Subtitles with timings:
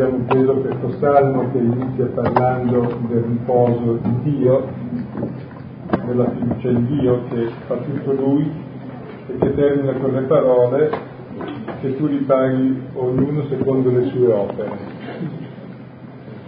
[0.00, 4.68] abbiamo preso questo salmo che inizia parlando del riposo di Dio,
[6.06, 8.48] della fiducia in Dio che fa tutto Lui
[9.26, 10.90] e che termina con le parole
[11.80, 14.70] che tu ripaghi ognuno secondo le sue opere.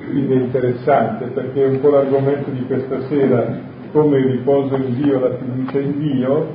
[0.09, 3.59] Quindi è interessante perché è un po' l'argomento di questa sera,
[3.91, 6.47] come il riposo in Dio, la fiducia in Dio,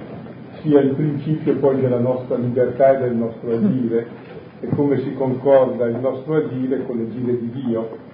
[0.62, 4.25] sia il principio poi della nostra libertà e del nostro agire
[4.66, 8.14] e come si concorda il nostro agire con l'agire di Dio.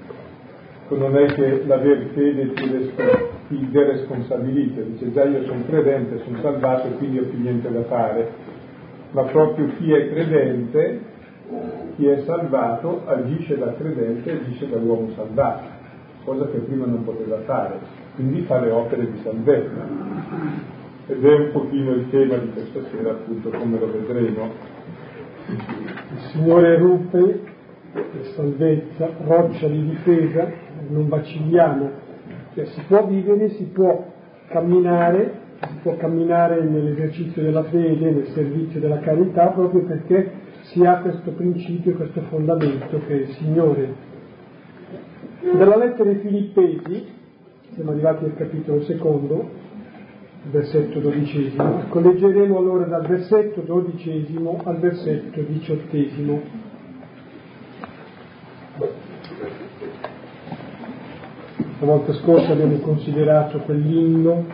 [0.89, 2.51] Non è che l'aver fede
[3.47, 7.83] ti, deresponsabilizza, dice già io sono credente, sono salvato e quindi ho più niente da
[7.83, 8.29] fare,
[9.11, 10.99] ma proprio chi è credente,
[11.95, 15.63] chi è salvato, agisce da credente, agisce da uomo salvato,
[16.25, 17.79] cosa che prima non poteva fare,
[18.15, 19.87] quindi fa le opere di salvezza.
[21.07, 26.00] Ed è un pochino il tema di questa sera, appunto, come lo vedremo.
[26.21, 27.41] Il Signore ruppe
[27.93, 30.49] e salvezza, roccia di difesa,
[30.87, 31.89] non vacilliamo,
[32.53, 34.05] cioè si può vivere, si può
[34.47, 40.99] camminare, si può camminare nell'esercizio della fede, nel servizio della carità, proprio perché si ha
[40.99, 43.93] questo principio, questo fondamento che è il Signore.
[45.57, 47.07] Dalla lettera ai Filippesi,
[47.73, 49.49] siamo arrivati al capitolo secondo,
[50.43, 51.81] versetto dodicesimo.
[51.81, 56.41] Ecco, leggeremo allora dal versetto dodicesimo al versetto diciottesimo.
[61.79, 64.45] La volta scorsa abbiamo considerato quell'inno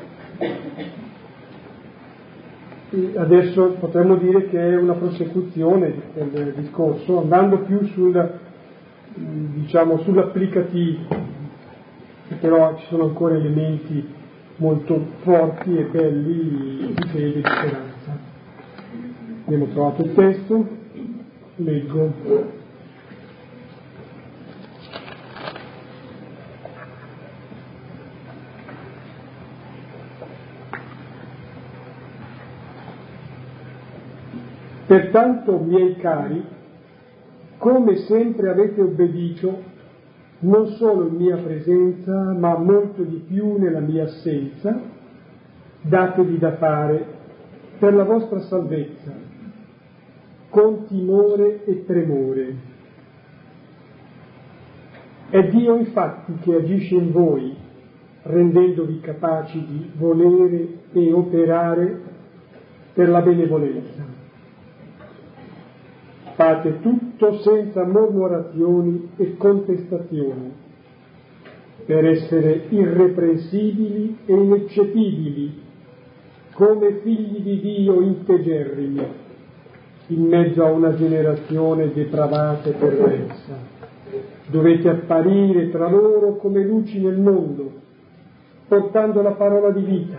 [2.89, 8.39] e adesso potremmo dire che è una prosecuzione di quel discorso, andando più sul,
[9.13, 10.99] diciamo, sull'applicativo,
[12.39, 14.15] però ci sono ancora elementi
[14.57, 18.17] molto forti e belli di fede e di speranza.
[19.45, 20.67] Abbiamo trovato il testo,
[21.55, 22.55] leggo.
[34.85, 36.43] Pertanto, miei cari,
[37.57, 39.75] come sempre avete obbedito,
[40.39, 44.79] non solo in mia presenza, ma molto di più nella mia assenza,
[45.81, 47.05] datevi da fare
[47.79, 49.13] per la vostra salvezza,
[50.49, 52.55] con timore e tremore.
[55.29, 57.55] È Dio infatti che agisce in voi,
[58.23, 62.01] rendendovi capaci di volere e operare
[62.93, 64.16] per la benevolenza
[66.37, 70.53] fate tutto senza mormorazioni e contestazioni,
[71.83, 75.61] per essere irreprensibili e ineccepibili,
[76.53, 79.03] come figli di Dio integerrimi,
[80.07, 83.75] in mezzo a una generazione depravata e perversa.
[84.45, 87.71] Dovete apparire tra loro come luci nel mondo,
[88.67, 90.17] portando la parola di vita.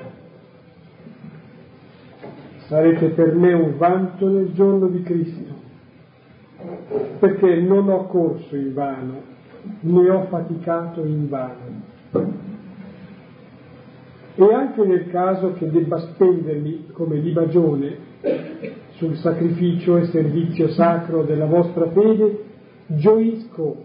[2.67, 5.58] Sarete per me un vanto nel giorno di Cristo
[7.19, 9.23] perché non ho corso in vano,
[9.81, 11.97] né ho faticato in vano.
[14.35, 18.07] E anche nel caso che debba spendermi come libagione
[18.93, 22.45] sul sacrificio e servizio sacro della vostra fede,
[22.87, 23.85] gioisco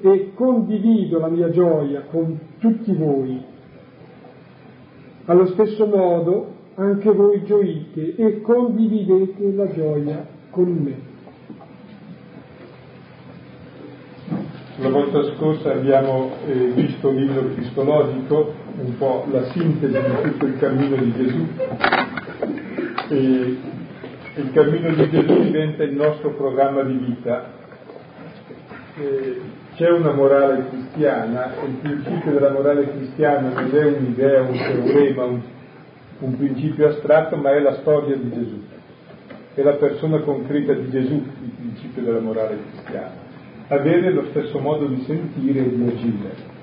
[0.00, 3.42] e condivido la mia gioia con tutti voi.
[5.26, 11.14] Allo stesso modo anche voi gioite e condividete la gioia con me.
[14.78, 20.58] La volta scorsa abbiamo eh, visto l'inno cristologico, un po' la sintesi di tutto il
[20.58, 21.46] cammino di Gesù.
[23.08, 23.58] E
[24.34, 27.52] il cammino di Gesù diventa il nostro programma di vita.
[28.98, 29.40] E
[29.76, 35.40] c'è una morale cristiana, il principio della morale cristiana non è un'idea, un teorema, un,
[36.18, 38.62] un principio astratto, ma è la storia di Gesù.
[39.54, 43.25] È la persona concreta di Gesù il principio della morale cristiana
[43.68, 46.54] avere lo stesso modo di sentire e di agire.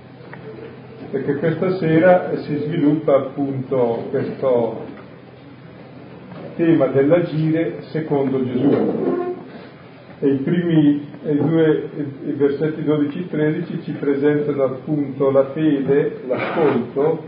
[1.11, 4.85] Perché questa sera si sviluppa appunto questo
[6.55, 9.21] tema dell'agire secondo Gesù.
[10.19, 11.89] E i primi i due
[12.25, 17.23] i versetti 12-13 ci presentano appunto la fede, l'ascolto,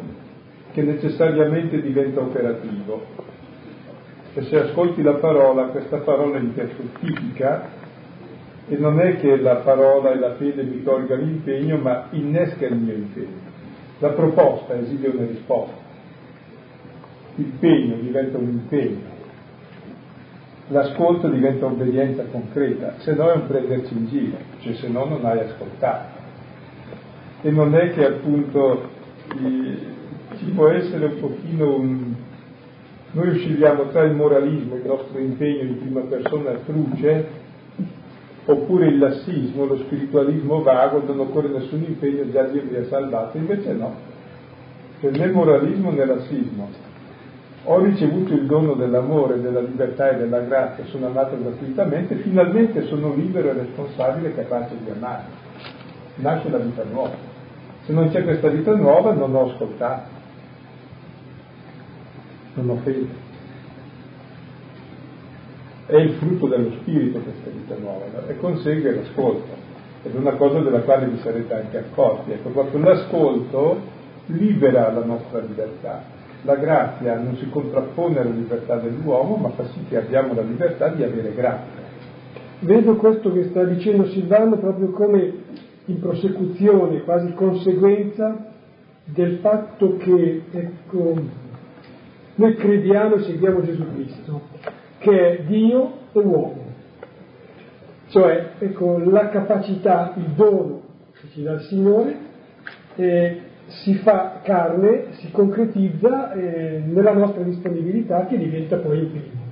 [0.73, 3.03] che necessariamente diventa operativo.
[4.33, 7.83] E se ascolti la parola, questa parola interfruttifica
[8.67, 12.75] e non è che la parola e la fede mi tolga l'impegno, ma innesca il
[12.75, 13.43] mio impegno.
[13.99, 15.83] La proposta esige una risposta.
[17.35, 19.13] L'impegno diventa un impegno.
[20.69, 25.23] l'ascolto diventa obbedienza concreta, se no è un prenderci in giro, cioè se no non
[25.23, 26.23] hai ascoltato.
[27.41, 28.89] E non è che appunto
[29.29, 29.77] eh,
[30.37, 32.13] ci può essere un pochino un...
[33.11, 37.43] Noi oscilliamo tra il moralismo, il nostro impegno di prima persona truce,
[38.45, 43.37] oppure il lassismo, lo spiritualismo vago, non occorre nessun impegno, già Dio mi ha salvato,
[43.37, 43.93] invece no,
[44.99, 46.69] cioè né moralismo né lassismo.
[47.67, 53.13] Ho ricevuto il dono dell'amore, della libertà e della grazia, sono amato gratuitamente, finalmente sono
[53.15, 55.23] libero e responsabile e capace di amare.
[56.17, 57.33] Nasce la vita nuova.
[57.85, 60.09] Se non c'è questa vita nuova non ho ascoltato,
[62.53, 63.24] non ho fede
[65.87, 68.27] è il frutto dello spirito questa vita nuova no?
[68.27, 69.63] e consegue l'ascolto.
[70.03, 72.31] Ed è una cosa della quale vi sarete anche accorti.
[72.31, 73.79] Ecco, proprio l'ascolto
[74.27, 76.03] libera la nostra libertà.
[76.41, 80.89] La grazia non si contrappone alla libertà dell'uomo, ma fa sì che abbiamo la libertà
[80.89, 81.83] di avere grazia.
[82.59, 85.33] Vedo questo che sta dicendo Silvano proprio come
[85.85, 88.53] in prosecuzione, quasi conseguenza
[89.05, 91.13] del fatto che ecco,
[92.35, 94.41] noi crediamo e seguiamo Gesù Cristo
[95.05, 96.63] che è Dio e uomo.
[98.07, 100.81] Cioè, ecco, la capacità, il dono
[101.13, 102.17] che ci dà il Signore,
[102.95, 109.43] eh, si fa carne, si concretizza eh, nella nostra disponibilità che diventa poi impegno.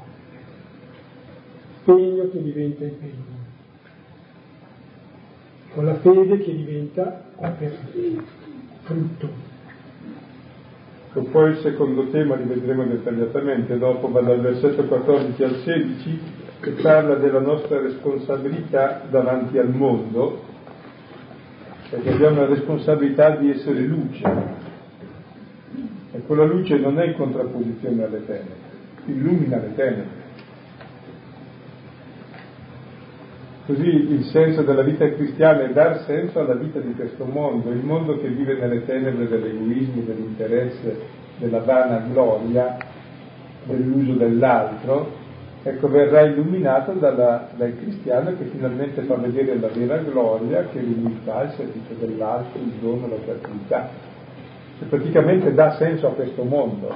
[1.85, 3.31] Impegno che diventa impegno.
[5.75, 7.21] Con la fede che diventa
[8.81, 9.42] frutto.
[11.15, 16.19] E poi il secondo tema li vedremo dettagliatamente, dopo va dal versetto 14 al 16
[16.59, 20.41] che parla della nostra responsabilità davanti al mondo,
[21.89, 24.23] perché abbiamo la responsabilità di essere luce.
[26.13, 28.55] E quella luce non è in contrapposizione alle tenebre,
[29.05, 30.22] illumina le tenebre.
[33.65, 37.83] Così il senso della vita cristiana è dar senso alla vita di questo mondo, il
[37.83, 40.99] mondo che vive nelle tenebre dell'egoismo, dell'interesse,
[41.37, 42.75] della vana gloria,
[43.63, 45.11] dell'uso dell'altro,
[45.63, 50.81] ecco verrà illuminato dalla, dal cristiano che finalmente fa vedere la vera gloria, che è
[50.81, 53.89] l'umiltà, il servizio dell'altro, il dono, la creatività.
[54.77, 56.93] Che praticamente dà senso a questo mondo.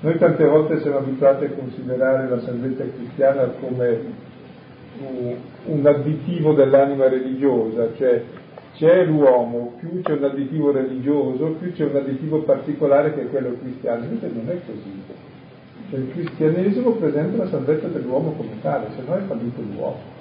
[0.00, 4.24] Noi tante volte siamo abituati a considerare la salvezza cristiana come
[4.98, 8.22] un additivo dell'anima religiosa, cioè
[8.74, 13.56] c'è l'uomo, più c'è un additivo religioso, più c'è un additivo particolare che è quello
[13.60, 15.02] cristiano, invece non è così.
[15.88, 20.14] Cioè il cristianesimo presenta la salvezza dell'uomo come tale, se no è fallito l'uomo.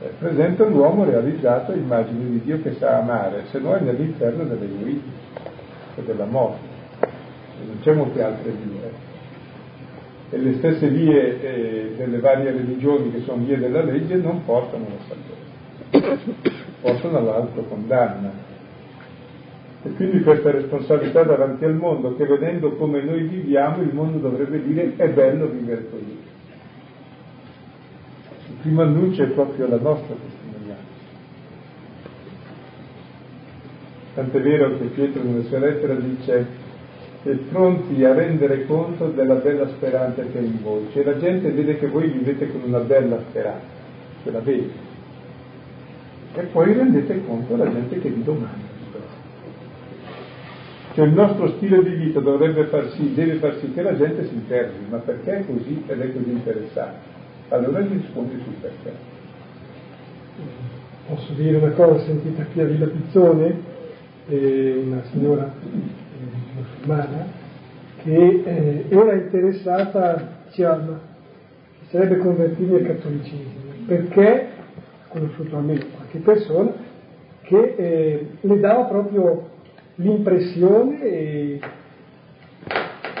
[0.00, 5.12] Eh, presenta l'uomo realizzato immagine di Dio che sa amare, se no è nell'inferno dell'egoismo
[5.96, 6.76] e della morte.
[7.66, 9.07] Non c'è molte altre vie
[10.30, 14.86] e le stesse vie eh, delle varie religioni che sono vie della legge non portano
[14.86, 16.50] alla salvezza,
[16.82, 18.46] portano all'autocondanna.
[19.84, 24.62] E quindi questa responsabilità davanti al mondo, che vedendo come noi viviamo, il mondo dovrebbe
[24.62, 26.18] dire è bello vivere così.
[28.48, 30.82] Il primo annuncio è proprio la nostra testimonianza.
[34.14, 36.66] Tant'è vero che Pietro nella sua lettera dice
[37.24, 40.86] e pronti a rendere conto della bella speranza che è in voi.
[40.92, 43.66] Cioè la gente vede che voi vivete con una bella speranza,
[44.22, 44.86] ce la vede.
[46.34, 48.66] E poi rendete conto alla gente che vi domanda.
[50.94, 54.26] Cioè il nostro stile di vita dovrebbe far sì, deve far sì che la gente
[54.26, 56.98] si interroghi, ma perché è così ed è così interessata?
[57.50, 58.92] Allora gli rispondi sul perché.
[61.08, 63.60] Posso dire una cosa sentita qui a Villa Pizzone,
[64.28, 65.52] eh, una signora
[66.88, 67.46] musulmana
[68.02, 71.00] che eh, era interessata, diceva,
[71.90, 74.46] sarebbe convertire al cattolicesimo, perché
[75.04, 76.72] ha conosciuto almeno qualche persona
[77.42, 79.50] che eh, le dava proprio
[79.96, 81.60] l'impressione eh,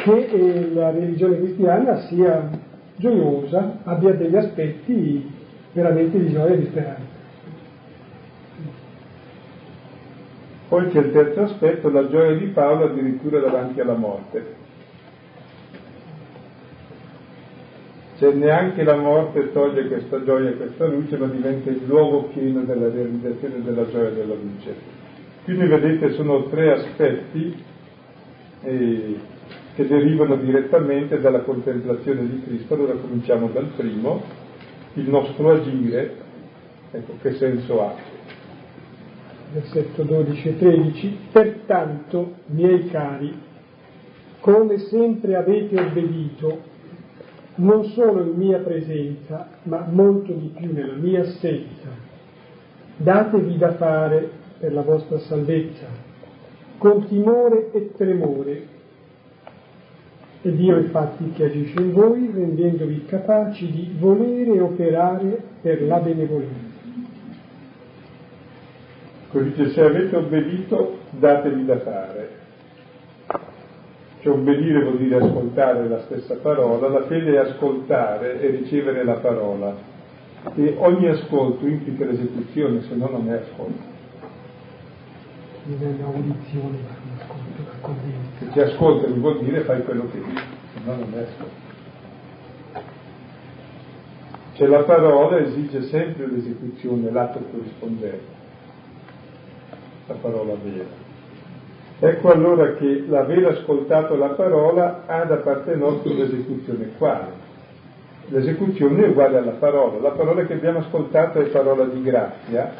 [0.02, 2.48] che eh, la religione cristiana sia
[2.96, 5.28] gioiosa, abbia degli aspetti
[5.72, 7.07] veramente di gioia e di speranza.
[10.68, 14.56] Poi c'è il terzo aspetto, la gioia di Paolo addirittura davanti alla morte.
[18.18, 22.62] Cioè neanche la morte toglie questa gioia e questa luce, ma diventa il luogo pieno
[22.64, 24.74] della realizzazione della gioia e della luce.
[25.44, 27.64] Quindi vedete sono tre aspetti
[28.60, 29.16] eh,
[29.74, 32.74] che derivano direttamente dalla contemplazione di Cristo.
[32.74, 34.22] Allora cominciamo dal primo,
[34.94, 36.14] il nostro agire,
[36.90, 37.94] ecco che senso ha
[39.52, 43.46] versetto 12 e 13, pertanto, miei cari,
[44.40, 46.76] come sempre avete obbedito,
[47.56, 51.88] non solo in mia presenza, ma molto di più nella mia assenza.
[52.96, 55.86] Datevi da fare per la vostra salvezza,
[56.78, 58.76] con timore e tremore.
[60.40, 66.67] E Dio infatti che agisce in voi, rendendovi capaci di volere operare per la benevolenza.
[69.30, 72.30] Così dice, se avete obbedito, datevi da fare.
[74.20, 79.14] Cioè obbedire vuol dire ascoltare la stessa parola, la fede è ascoltare e ricevere la
[79.14, 79.76] parola.
[80.54, 83.96] E ogni ascolto implica l'esecuzione, se no non è ascolto.
[85.64, 87.58] Non è un'audizione, un ascolto
[88.52, 90.42] ti ascoltami vuol dire fai quello che dici,
[90.74, 91.66] se no non è ascolto.
[94.54, 98.37] Cioè la parola esige sempre l'esecuzione, l'atto corrispondente,
[100.08, 101.06] la parola vera.
[102.00, 107.46] Ecco allora che l'aver ascoltato la parola ha da parte nostra un'esecuzione quale?
[108.28, 112.72] L'esecuzione è uguale alla parola, la parola che abbiamo ascoltato è parola di grazia,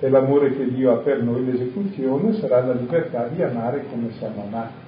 [0.00, 4.42] è l'amore che Dio ha per noi, l'esecuzione sarà la libertà di amare come siamo
[4.42, 4.84] amati.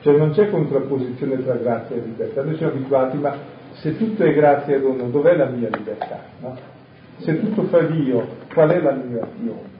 [0.00, 3.36] Cioè non c'è contrapposizione tra grazia e libertà, noi siamo abituati, ma
[3.74, 6.22] se tutto è grazia e dono, dov'è la mia libertà?
[6.40, 6.75] No?
[7.18, 9.74] Se tutto fa Dio, qual è la mia azione?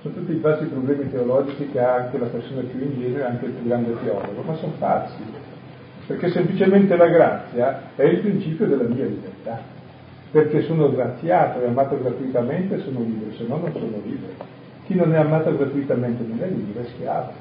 [0.00, 3.44] sono tutti i falsi problemi teologici che ha anche la persona più ingenua e anche
[3.44, 5.22] il più grande teologo, ma sono falsi,
[6.06, 9.60] perché semplicemente la grazia è il principio della mia libertà,
[10.30, 14.32] perché sono graziato e amato gratuitamente sono libero, se no non sono libero.
[14.86, 17.32] Chi non è amato gratuitamente non è libero, è schiavo.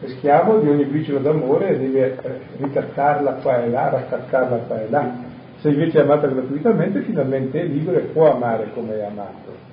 [0.00, 2.18] È schiavo di ogni briciolo d'amore e deve
[2.58, 5.26] ricattarla qua e là, raccattarla qua e là.
[5.60, 9.66] Se invece è amata gratuitamente, finalmente è libero e può amare come è amato.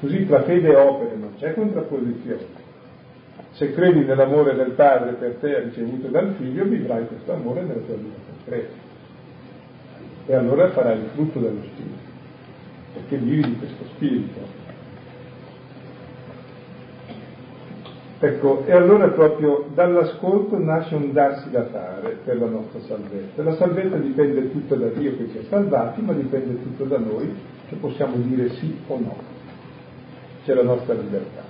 [0.00, 2.64] Così tra fede e opere non c'è contrapposizione.
[3.52, 7.94] Se credi nell'amore del Padre per te ricevuto dal Figlio, vivrai questo amore nella tua
[7.94, 8.74] vita concreta.
[10.26, 11.96] E allora farai il frutto dello Spirito,
[12.94, 14.65] perché vivi di questo Spirito.
[18.18, 23.42] Ecco, e allora proprio dall'ascolto nasce un darsi da fare per la nostra salvezza.
[23.42, 27.34] La salvezza dipende tutto da Dio che ci ha salvati, ma dipende tutto da noi
[27.68, 29.34] che possiamo dire sì o no
[30.46, 31.42] c'è la nostra libertà.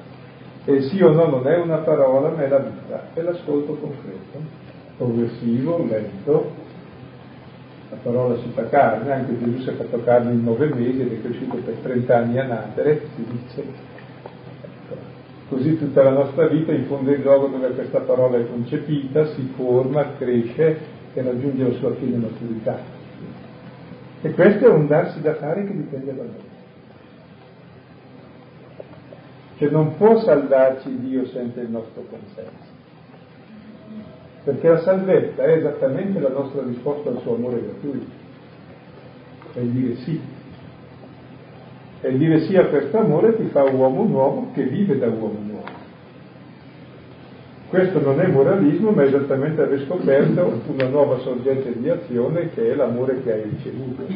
[0.64, 4.40] E sì o no non è una parola, ma è la vita, è l'ascolto concreto,
[4.96, 6.64] progressivo, lento.
[7.90, 11.12] La parola si fa carne, anche Gesù si è fatto carne in nove mesi ed
[11.12, 13.94] è cresciuto per 30 anni a Nazareth, si dice.
[15.48, 19.52] Così tutta la nostra vita in fondo il luogo dove questa parola è concepita, si
[19.54, 20.78] forma, cresce
[21.14, 22.78] e raggiunge la sua piena maturità.
[24.22, 26.54] E questo è un darsi da fare che dipende da noi.
[29.58, 32.74] Cioè non può salvarci Dio senza il nostro consenso.
[34.42, 38.24] Perché la salvezza è esattamente la nostra risposta al suo amore gratuito.
[39.54, 40.20] Il dire sì.
[42.06, 45.40] E il dire sì a questo amore ti fa uomo nuovo che vive da uomo
[45.44, 45.64] nuovo.
[47.68, 52.70] Questo non è moralismo, ma è esattamente aver scoperto una nuova sorgente di azione che
[52.70, 54.06] è l'amore che hai ricevuto.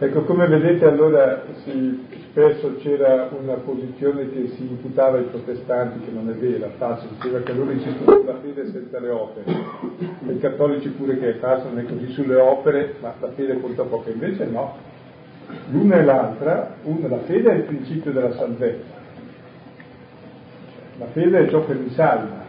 [0.00, 6.12] Ecco, come vedete allora si, spesso c'era una posizione che si imputava ai protestanti, che
[6.12, 9.52] non è vera, falsa, diceva che loro insistono sulla fede senza le opere,
[10.28, 13.82] i cattolici pure che è falso, non è così sulle opere, ma la fede conta
[13.82, 14.76] poco, invece no,
[15.70, 18.94] l'una e l'altra, una, la fede è il principio della salvezza,
[20.98, 22.44] la fede è ciò che mi salva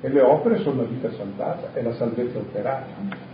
[0.00, 3.26] e le opere sono la vita salvata, è la salvezza operata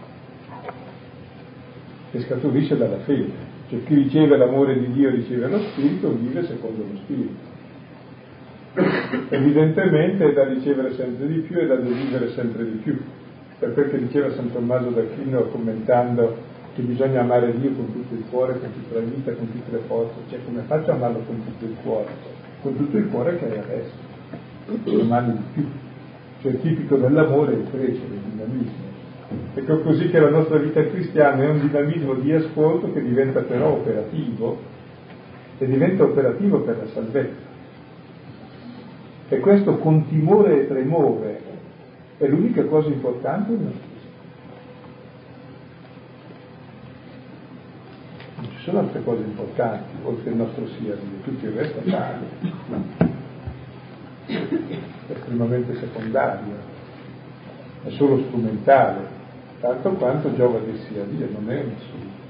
[2.10, 3.53] che scaturisce dalla fede.
[3.68, 7.52] Cioè chi riceve l'amore di Dio riceve lo Spirito, vive secondo lo Spirito.
[9.30, 12.99] Evidentemente è da ricevere sempre di più e da vivere sempre di più.
[13.59, 16.37] Per quel che diceva San Tommaso d'Aquino commentando
[16.75, 19.83] che bisogna amare Dio con tutto il cuore, con tutta la vita, con tutte le
[19.87, 20.14] forze.
[20.28, 22.09] Cioè come faccio a amarlo con tutto il cuore?
[22.62, 23.92] Con tutto il cuore che hai adesso.
[24.85, 25.66] Lo mani di più.
[26.42, 28.93] Cioè tipico dell'amore è il crescere, il dinamismo.
[29.54, 33.71] Ecco così che la nostra vita cristiana è un dinamismo di ascolto che diventa però
[33.71, 34.59] operativo
[35.59, 37.52] e diventa operativo per la salvezza.
[39.28, 41.40] E questo con timore e tremore
[42.19, 43.93] è l'unica cosa importante nel nostro
[48.37, 51.81] Non ci sono altre cose importanti oltre il nostro sì a Dio, tutto il resto
[51.85, 52.26] vale.
[54.26, 56.74] È estremamente secondario,
[57.85, 59.14] è solo strumentale
[59.64, 62.23] tanto quanto giova di sia Dio, non è un assoluto.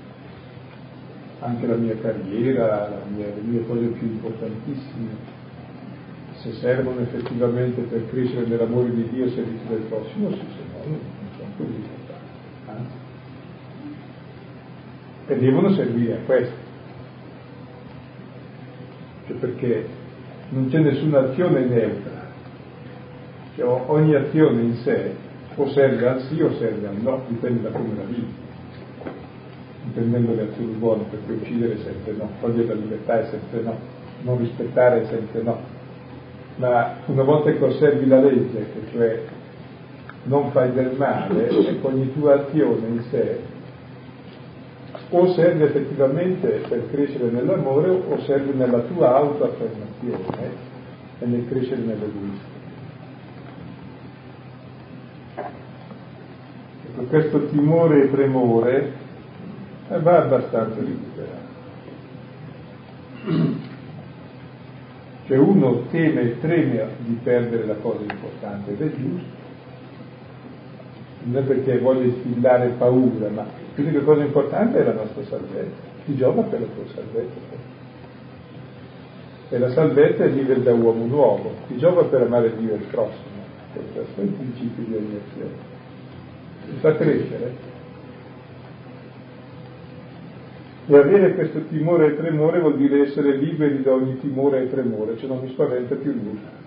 [1.40, 5.08] anche la mia carriera, la mia, le mie cose più importantissime,
[6.36, 10.84] se servono effettivamente per crescere nell'amore di Dio e servizio del prossimo, sì, se no
[10.86, 11.00] non
[11.36, 12.92] sono così importanti.
[15.26, 16.62] E devono servire a questo.
[19.26, 19.88] Cioè perché
[20.50, 22.22] non c'è nessuna azione neutra.
[23.56, 25.23] Cioè, ogni azione in sé
[25.56, 28.32] o serve al sì o serve al no, dipende da come la vivi.
[29.86, 33.76] Intendendo le azioni buone, perché uccidere è sempre no, togliere la libertà è sempre no,
[34.22, 35.82] non rispettare è sempre no
[36.56, 39.22] ma una volta che osservi la legge, cioè
[40.24, 43.52] non fai del male, e ogni tua azione in sé
[45.10, 50.50] o serve effettivamente per crescere nell'amore o serve nella tua autoaffermazione
[51.20, 52.53] e nel crescere nell'egoismo.
[57.08, 58.92] Questo timore e tremore
[59.88, 61.42] eh, va abbastanza recuperato.
[65.26, 69.42] Cioè uno teme e treme di perdere la cosa importante ed è giusto.
[71.22, 75.92] Non è perché voglia instillare paura, ma l'unica cosa importante è la nostra salvezza.
[76.04, 77.40] Ti giova per la tua salvezza.
[79.48, 82.84] E la salvezza è vivere da uomo nuovo, ti giova per amare Dio e il
[82.90, 83.42] prossimo.
[83.72, 85.73] Questo è il principio di ogni azione.
[86.74, 87.72] Ti fa crescere
[90.86, 95.16] E avere questo timore e tremore vuol dire essere liberi da ogni timore e tremore,
[95.16, 96.62] cioè non mi spaventa più nulla.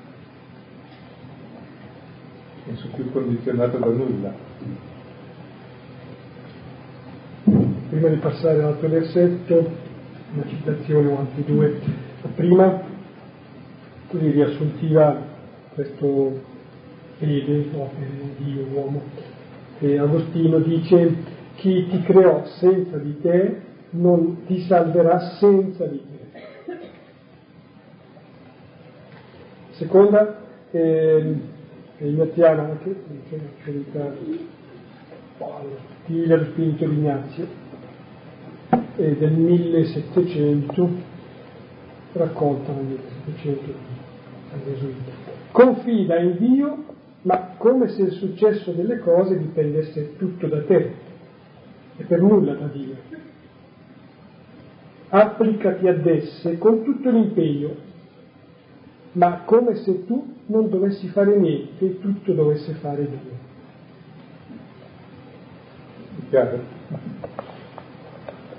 [2.63, 4.33] Non sono più condizionato da nulla.
[7.89, 9.71] Prima di passare all'altro versetto,
[10.33, 11.79] una citazione o anche due.
[12.33, 12.81] Prima,
[14.07, 15.21] così riassuntiva
[15.75, 16.41] questo
[17.19, 19.01] fede, opere di Dio, uomo.
[19.79, 21.15] E Agostino dice,
[21.55, 26.15] chi ti creò senza di te non ti salverà senza di te.
[29.71, 30.39] Seconda,
[30.71, 31.35] eh,
[31.99, 32.95] ignatiana anche,
[36.05, 37.47] figlia dello spirito di Ignazio,
[38.95, 40.89] e del 1700,
[42.13, 43.71] raccolta nel 1700
[44.51, 44.93] al.
[45.51, 46.83] Confida in Dio,
[47.27, 50.93] ma come se il successo delle cose dipendesse tutto da te
[51.97, 52.95] e per nulla da Dio
[55.09, 57.75] applicati ad esse con tutto l'impegno,
[59.13, 63.45] ma come se tu non dovessi fare niente e tutto dovesse fare Dio.
[66.29, 66.59] Chiaro?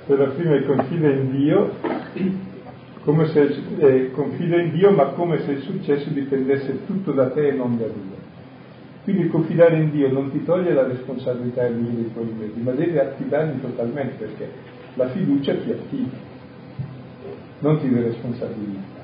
[0.07, 1.70] Per la prima è confida in Dio,
[3.04, 7.48] come se eh, confida in Dio, ma come se il successo dipendesse tutto da te
[7.48, 8.17] e non da Dio.
[9.09, 12.73] Quindi confidare in Dio non ti toglie la responsabilità e l'uso dei tuoi mezzi, ma
[12.73, 14.51] devi attivarli totalmente perché
[14.97, 16.11] la fiducia ti attiva
[17.61, 19.01] non ti responsabilizza.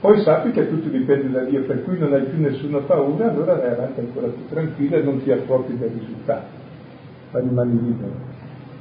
[0.00, 3.54] Poi sappi che tutto dipende da Dio, per cui non hai più nessuna paura, allora
[3.54, 6.48] vai avanti ancora più tranquilla e non ti appropi del risultato,
[7.30, 8.14] ma rimani libero.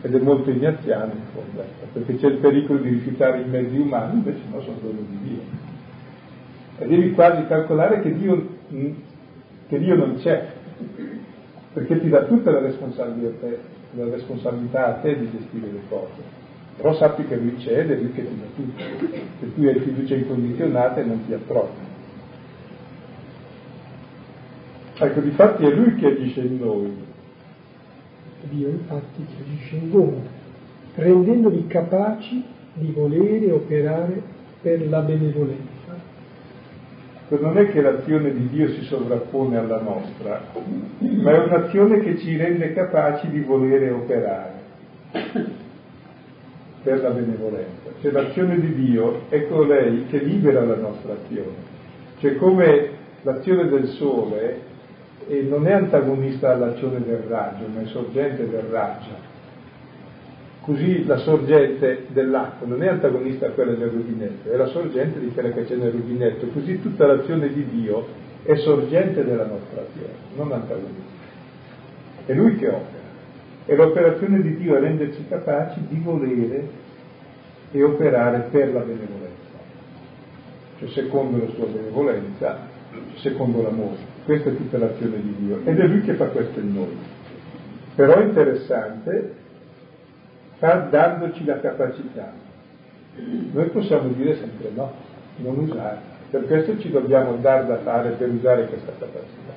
[0.01, 3.77] Ed è molto ignaziano in fondo, ecco, perché c'è il pericolo di rifiutare i mezzi
[3.77, 5.41] umani, invece no, sono dono di Dio.
[6.79, 8.47] E devi quasi calcolare che Dio,
[9.67, 10.47] che Dio non c'è,
[11.73, 13.47] perché ti dà tutta la responsabilità,
[13.91, 16.43] la responsabilità a te di gestire le cose
[16.75, 18.83] però sappi che lui c'è ed è lui che ti dà tutto,
[19.39, 21.83] per cui hai fiducia incondizionata e non ti approvi.
[24.97, 27.03] Ecco, difatti è lui che agisce in noi.
[28.49, 30.19] Dio infatti che agisce in voi,
[30.95, 34.21] rendendovi capaci di volere operare
[34.61, 35.74] per la benevolenza.
[37.27, 40.43] Non è che l'azione di Dio si sovrappone alla nostra,
[40.99, 44.53] ma è un'azione che ci rende capaci di volere operare
[46.83, 47.89] per la benevolenza.
[47.99, 51.73] Cioè l'azione di Dio è colei che libera la nostra azione.
[52.19, 52.89] Cioè come
[53.23, 54.59] l'azione del sole
[55.49, 59.33] non è antagonista all'azione del raggio, ma è sorgente del raggio.
[60.65, 65.29] Così la sorgente dell'acqua non è antagonista a quella del rubinetto, è la sorgente di
[65.29, 66.47] quella che c'è nel rubinetto.
[66.47, 68.07] Così tutta l'azione di Dio
[68.41, 71.23] è sorgente della nostra azione, non antagonista.
[72.25, 73.03] È Lui che opera.
[73.67, 76.67] E l'operazione di Dio è renderci capaci di volere
[77.71, 79.59] e operare per la benevolenza,
[80.79, 82.67] cioè secondo la sua benevolenza,
[83.17, 83.97] secondo l'amore.
[84.25, 86.97] Questa è tutta l'azione di Dio ed è Lui che fa questo in noi.
[87.93, 89.43] Però è interessante,
[90.57, 92.31] fa dandoci la capacità.
[93.51, 94.91] Noi possiamo dire sempre no,
[95.37, 96.13] non usare.
[96.29, 99.53] Per questo ci dobbiamo dare da fare per usare questa capacità.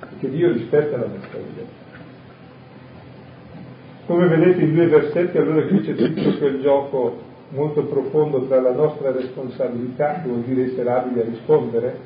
[0.00, 1.82] Perché Dio rispetta la nostra vita.
[4.06, 8.72] Come vedete in due versetti allora qui c'è tutto quel gioco molto profondo tra la
[8.72, 11.96] nostra responsabilità, che vuol dire essere abili a rispondere,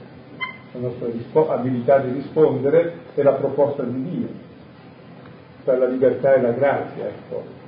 [0.73, 4.29] la nostra rispo- abilità di rispondere, e la proposta di Dio,
[5.65, 7.07] tra la libertà e la grazia.
[7.07, 7.67] Ecco.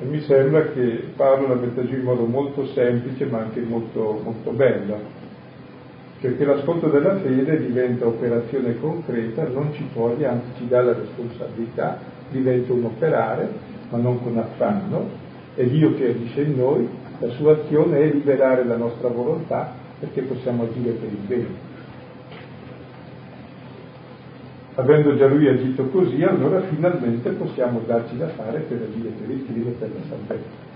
[0.00, 4.20] E mi sembra che Paolo la metta giù in modo molto semplice ma anche molto,
[4.24, 5.18] molto bello
[6.20, 11.98] perché l'ascolto della fede diventa operazione concreta, non ci toglie, anzi ci dà la responsabilità,
[12.28, 13.48] diventa un operare,
[13.88, 15.08] ma non con affanno,
[15.54, 16.86] è Dio che agisce in noi,
[17.18, 21.68] la sua azione è liberare la nostra volontà perché possiamo agire per il bene.
[24.80, 29.40] Avendo già lui agito così, allora finalmente possiamo darci da fare per agire per il
[29.40, 30.68] fine e per la salvezza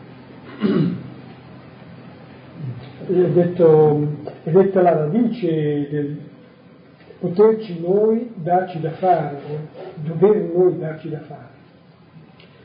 [3.07, 4.07] è, detto,
[4.43, 6.19] è detta la radice del
[7.21, 9.41] poterci noi darci da fare,
[10.03, 11.53] dover noi darci da fare.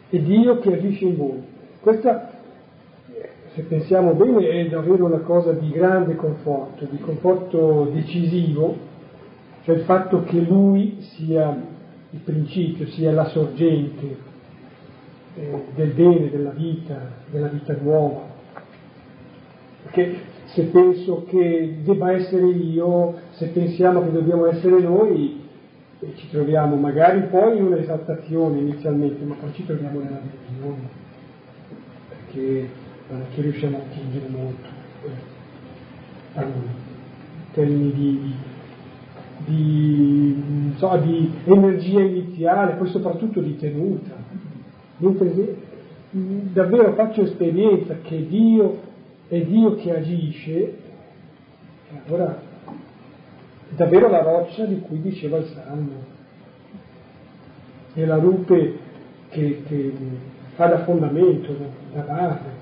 [0.09, 1.43] È Dio che agisce in voi.
[1.79, 2.31] Questa,
[3.53, 8.75] se pensiamo bene, è davvero una cosa di grande conforto, di conforto decisivo,
[9.63, 11.77] cioè il fatto che Lui sia
[12.11, 14.17] il principio, sia la sorgente
[15.35, 18.27] eh, del bene, della vita, della vita nuova.
[19.83, 25.47] Perché se penso che debba essere io, se pensiamo che dobbiamo essere noi,
[26.01, 30.89] e ci troviamo magari poi in un'esaltazione inizialmente, ma poi ci troviamo nella delusione,
[32.07, 32.69] perché
[33.09, 34.67] non è che riusciamo a attingere molto
[36.35, 38.33] a lui, in termini di,
[39.45, 44.15] di, so, di, energia iniziale, poi soprattutto di tenuta.
[44.97, 45.57] Mentre
[46.11, 48.79] davvero faccio esperienza che Dio
[49.27, 50.77] è Dio che agisce,
[52.05, 52.41] allora
[53.69, 56.17] è davvero la roccia di cui diceva il Salmo,
[57.93, 58.77] è la rupe
[59.29, 59.93] che, che
[60.55, 61.55] fa da fondamento,
[61.93, 62.58] da base.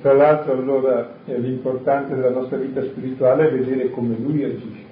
[0.00, 4.84] Tra l'altro allora l'importante della nostra vita spirituale è vedere come Lui agisce,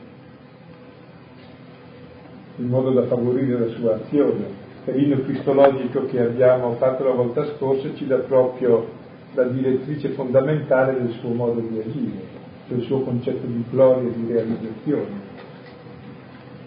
[2.56, 7.94] in modo da favorire la sua azione l'inno cristologico che abbiamo fatto la volta scorsa
[7.94, 8.86] ci dà proprio
[9.34, 12.22] la direttrice fondamentale del suo modo di agire,
[12.68, 15.20] del suo concetto di gloria e di realizzazione,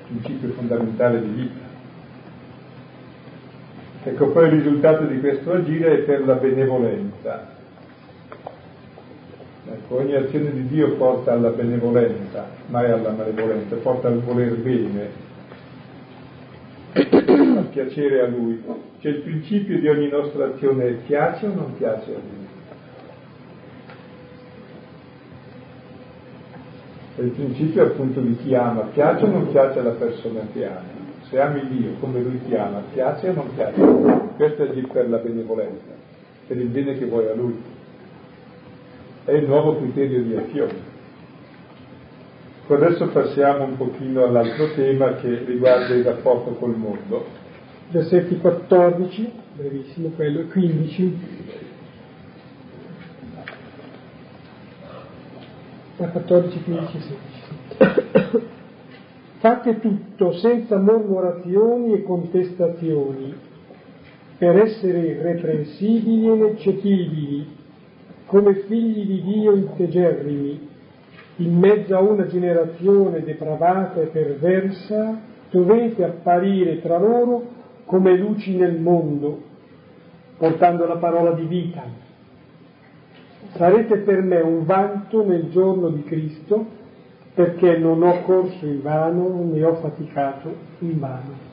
[0.07, 1.65] principio fondamentale di vita.
[4.03, 7.55] Ecco, poi il risultato di questo agire è per la benevolenza.
[9.89, 15.09] Ogni azione di Dio porta alla benevolenza, mai alla malevolenza, porta al voler bene,
[16.91, 18.61] a piacere a Lui.
[18.99, 22.47] Cioè il principio di ogni nostra azione è piace o non piace a Lui.
[27.15, 30.95] È il principio appunto di chi ama, piace o non piace alla persona che ama.
[31.29, 33.79] Se ami Dio come Lui ti ama, piace o non piace?
[34.35, 35.93] Questo è il per la benevolenza,
[36.45, 37.75] per il bene che vuoi a Lui.
[39.27, 40.73] È il nuovo criterio di azione.
[42.65, 47.25] Adesso passiamo un pochino all'altro tema che riguarda il rapporto col mondo.
[47.89, 51.17] Versetti 14, brevissimo quello, e 15.
[55.97, 56.99] Da 14, 15
[57.77, 58.47] 16.
[59.39, 63.35] Fate tutto senza mormorazioni e contestazioni,
[64.37, 67.56] per essere irreprensibili e ineccepibili,
[68.27, 70.69] come figli di Dio integerrimi,
[71.37, 78.79] in mezzo a una generazione depravata e perversa, dovete apparire tra loro come luci nel
[78.79, 79.41] mondo,
[80.37, 81.83] portando la parola di vita.
[83.55, 86.65] Sarete per me un vanto nel giorno di Cristo,
[87.33, 91.46] perché non ho corso in vano né ho faticato in vano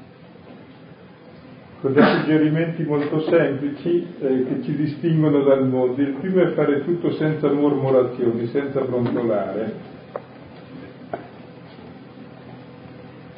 [1.84, 6.00] con dei suggerimenti molto semplici eh, che ci distinguono dal mondo.
[6.00, 9.92] Il primo è fare tutto senza mormorazioni, senza brontolare.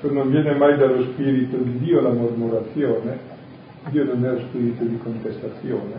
[0.02, 3.18] Non viene mai dallo spirito di Dio la mormorazione,
[3.88, 5.94] Dio non è lo spirito di contestazione,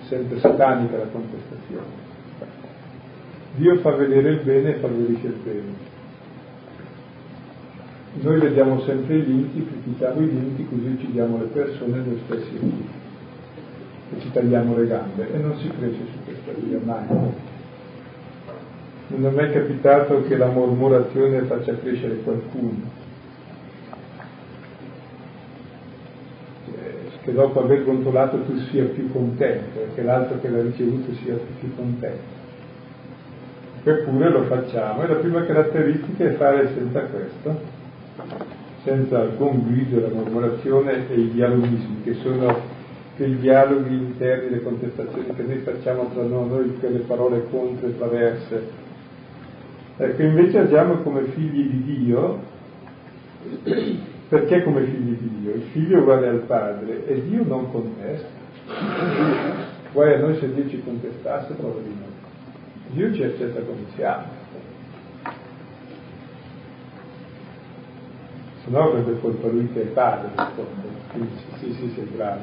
[0.00, 2.06] è sempre satanica la contestazione.
[3.56, 5.87] Dio fa vedere il bene e favorisce il bene.
[8.14, 12.88] Noi vediamo sempre i limiti, critichiamo i limiti, così uccidiamo le persone noi stessi limiti.
[14.10, 15.32] E ci tagliamo le gambe.
[15.32, 17.06] E non si cresce su questa via mai.
[19.08, 22.90] Non è mai capitato che la mormorazione faccia crescere qualcuno,
[26.66, 26.92] cioè,
[27.22, 31.38] che dopo aver brontolato tu sia più contento e che l'altro che l'ha ricevuto sia
[31.58, 32.36] più contento.
[33.84, 35.02] Eppure lo facciamo.
[35.02, 37.76] E la prima caratteristica è fare senza questo
[38.82, 42.76] senza alcun grido la mormorazione e i dialogismi, che sono
[43.16, 48.86] quei dialoghi interni, le contestazioni che noi facciamo tra noi, quelle parole contro e traverse.
[49.96, 52.38] Ecco, invece agiamo come figli di Dio,
[54.28, 55.54] perché come figli di Dio?
[55.54, 58.28] Il figlio uguale al padre e Dio non contesta.
[59.92, 62.06] Guai a noi se Dio ci contestasse, poveri noi.
[62.90, 64.37] Dio ci accetta come siamo.
[68.68, 70.30] No avrebbe colpa lui che è padre,
[71.12, 72.40] quindi sì, sì, sì, bravo.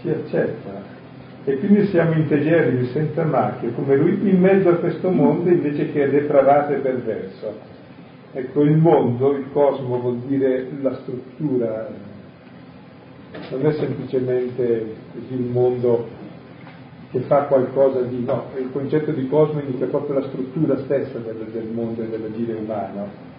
[0.00, 0.96] Ci accetta.
[1.44, 6.04] E quindi siamo integerrimi, senza macchie, come lui, in mezzo a questo mondo invece che
[6.04, 7.54] è depravato e perverso.
[8.32, 11.88] Ecco, il mondo, il cosmo vuol dire la struttura,
[13.50, 14.94] non è semplicemente
[15.30, 16.06] un mondo
[17.10, 21.48] che fa qualcosa di no, il concetto di cosmo indica proprio la struttura stessa del,
[21.50, 23.36] del mondo e dell'agire umano.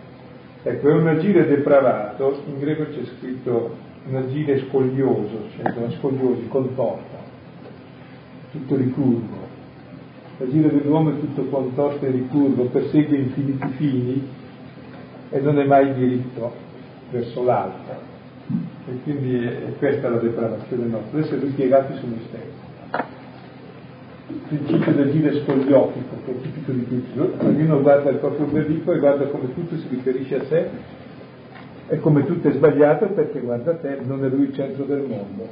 [0.62, 3.76] Ecco, è un agire depravato, in greco c'è scritto
[4.08, 7.18] un agire scoglioso, cioè una scogliosi, contorta,
[8.52, 9.48] tutto ricurvo.
[10.38, 14.28] L'agire dell'uomo è tutto contorto e ricurvo, persegue infiniti fini
[15.30, 16.52] e non è mai diritto
[17.12, 18.18] verso l'alto.
[18.88, 22.59] E quindi è questa la depravazione nostra, essere ripiegati su noi stessi
[24.30, 27.46] il principio del dire scogliotico, che è tipico di tutti.
[27.46, 30.70] Ognuno guarda il proprio ombelico e guarda come tutto si riferisce a sé
[31.88, 35.48] e come tutto è sbagliato perché guarda te, non è lui il centro del mondo.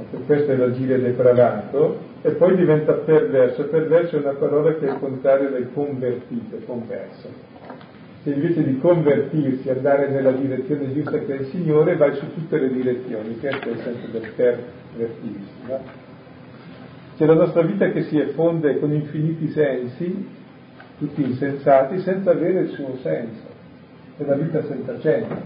[0.00, 3.64] Ecco, questo è l'agire depravato e poi diventa perverso.
[3.66, 7.28] Perverso è una parola che è il contrario del convertito, converso.
[8.24, 12.58] Se invece di convertirsi, andare nella direzione giusta che è il Signore, vai su tutte
[12.58, 15.50] le direzioni, questo è il senso del pervertirsi.
[15.68, 16.07] No?
[17.18, 20.24] C'è la nostra vita che si effonde con infiniti sensi,
[20.98, 23.42] tutti insensati, senza avere il suo senso.
[24.18, 25.36] È la vita senza centro,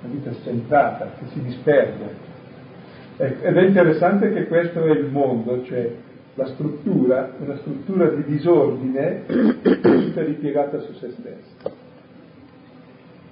[0.00, 2.26] la vita scentrata, che si disperde.
[3.18, 5.92] Ed è interessante che questo è il mondo, cioè
[6.32, 11.70] la struttura, una struttura di disordine tutta ripiegata su se stessa.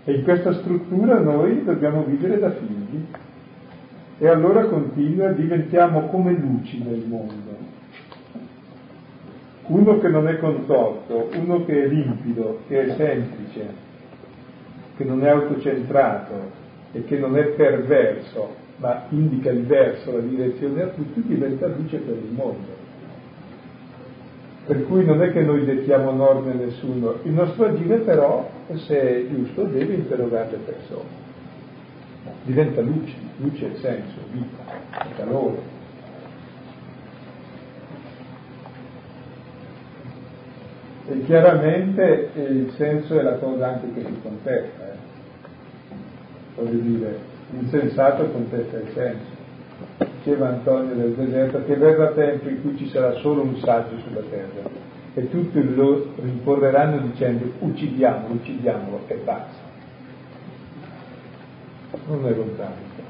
[0.05, 3.07] E in questa struttura noi dobbiamo vivere da figli,
[4.19, 7.75] e allora continua, diventiamo come luci nel mondo.
[9.67, 13.67] Uno che non è contorto, uno che è limpido, che è semplice,
[14.97, 20.83] che non è autocentrato e che non è perverso, ma indica il verso, la direzione
[20.83, 22.85] a tutti, diventa luce per il mondo.
[24.67, 28.99] Per cui non è che noi dettiamo norme a nessuno, il nostro agire però, se
[28.99, 31.25] è giusto, deve interrogare le persone
[32.47, 34.75] diventa luce, luce senso, vita,
[35.17, 35.75] calore.
[41.09, 44.93] E chiaramente il senso è la cosa anche che si contesta.
[44.93, 44.97] Eh.
[46.57, 47.19] Voglio dire,
[47.51, 49.35] l'insensato contesta il senso.
[50.17, 54.23] Diceva Antonio del deserto che verrà tempo in cui ci sarà solo un saggio sulla
[54.29, 54.69] terra
[55.15, 59.67] e tutti lo rincorreranno dicendo uccidiamolo, uccidiamolo e basta
[62.07, 63.05] non è lontano.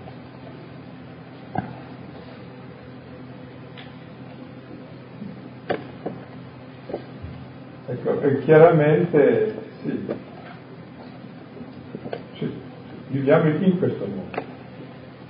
[7.88, 10.06] Ecco, e chiaramente sì,
[12.34, 12.50] sì,
[13.08, 14.54] viviamo in questo mondo.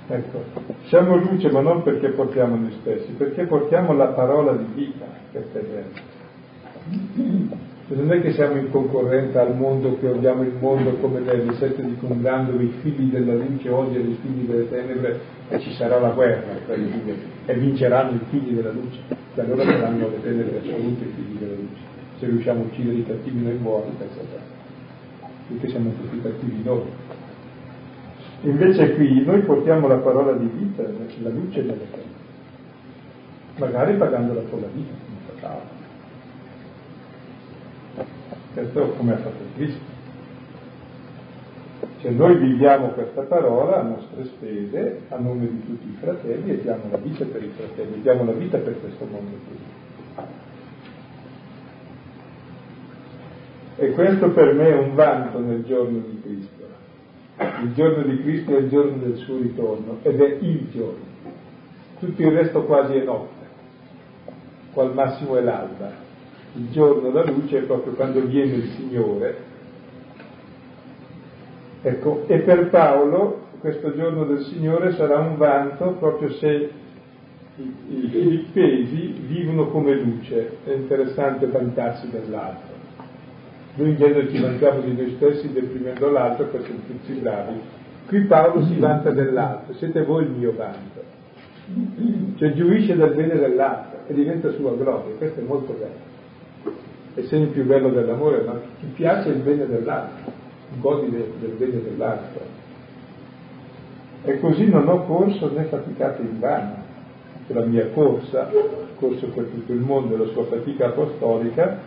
[0.07, 0.43] Ecco,
[0.85, 5.43] siamo luce ma non perché portiamo noi stessi, perché portiamo la parola di vita per
[5.53, 5.89] terreno.
[7.89, 11.81] Non è che siamo in concorrenza al mondo, che odiamo il mondo come nel deserto
[11.81, 15.99] di Condan dove i figli della luce odiano i figli delle tenebre e ci sarà
[15.99, 16.55] la guerra
[17.45, 18.99] e vinceranno i figli della luce,
[19.35, 21.81] che allora saranno le tenebre assolute i figli della luce,
[22.19, 26.85] se riusciamo a uccidere i cattivi noi buoni, pensa te, perché siamo tutti cattivi noi.
[28.41, 32.25] Invece qui noi portiamo la parola di vita, la luce nelle tenebre,
[33.57, 35.77] magari pagandola con la vita, come facciamo
[38.57, 39.95] questo come ha fatto Cristo.
[41.99, 46.61] Cioè noi viviamo questa parola a nostre spese, a nome di tutti i fratelli, e
[46.61, 49.57] diamo la vita per i fratelli, diamo la vita per questo mondo qui.
[53.77, 56.65] E questo per me è un vanto nel giorno di Cristo.
[57.63, 61.05] Il giorno di Cristo è il giorno del suo ritorno ed è il giorno.
[61.99, 63.45] Tutto il resto quasi è notte,
[64.73, 66.05] qual massimo è l'alba
[66.57, 69.45] il giorno da luce è proprio quando viene il Signore.
[71.83, 76.69] Ecco, e per Paolo questo giorno del Signore sarà un vanto proprio se
[77.55, 82.76] i, i filippesi vivono come luce, è interessante vantarsi dell'altro.
[83.77, 87.61] Noi in genere ci vantiamo di noi stessi deprimendo l'altro per sentirci bravi.
[88.07, 91.03] Qui Paolo si vanta dell'altro, siete voi il mio vanto.
[92.37, 96.15] Cioè giuisce del bene dell'altro e diventa sua gloria, questo è molto bello.
[97.13, 100.31] È il più bello dell'amore, ma ti piace il bene dell'altro,
[100.79, 102.41] godi del, del bene dell'altro.
[104.23, 106.85] E così non ho corso né faticato in vano.
[107.47, 108.49] La mia corsa,
[108.97, 111.77] corso per tutto il mondo e la sua fatica apostolica,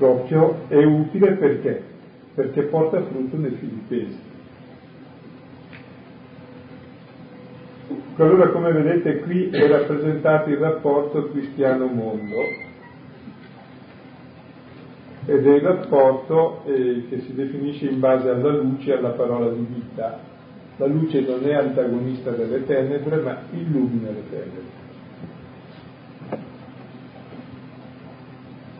[0.00, 1.82] proprio è utile perché?
[2.34, 4.18] Perché porta frutto nei filippesi.
[8.16, 12.36] Allora, come vedete, qui è rappresentato il rapporto cristiano-mondo
[15.26, 19.50] ed è il rapporto eh, che si definisce in base alla luce e alla parola
[19.50, 20.18] di vita.
[20.76, 24.79] La luce non è antagonista delle tenebre, ma illumina le tenebre.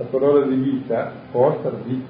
[0.01, 2.09] La parola di vita porta vita.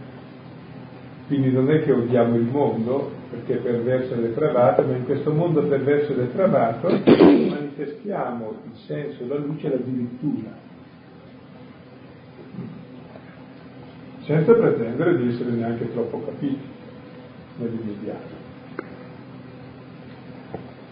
[1.26, 5.32] Quindi non è che odiamo il mondo, perché è perverso e depravato, ma in questo
[5.32, 10.50] mondo perverso e depravato manifestiamo il senso, la luce e addirittura,
[14.22, 16.60] senza pretendere di essere neanche troppo capiti
[17.56, 18.38] nell'immediato.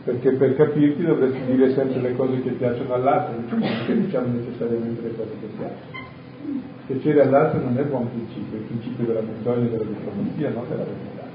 [0.03, 5.15] Perché per capirti dovresti dire sempre le cose che piacciono all'altro, non diciamo necessariamente le
[5.15, 6.08] cose che piacciono.
[6.87, 10.65] Piacere all'altro non è buon principio, è il principio della menzogna e della diplomazia, non
[10.69, 11.27] della verità.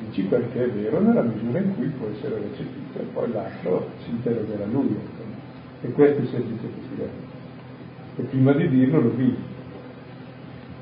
[0.00, 4.10] Dici perché è vero nella misura in cui può essere recepito e poi l'altro si
[4.10, 4.96] interrogerà lui.
[5.82, 7.10] E questo è il semplice che si vede.
[8.16, 9.36] E prima di dirlo lo vivi.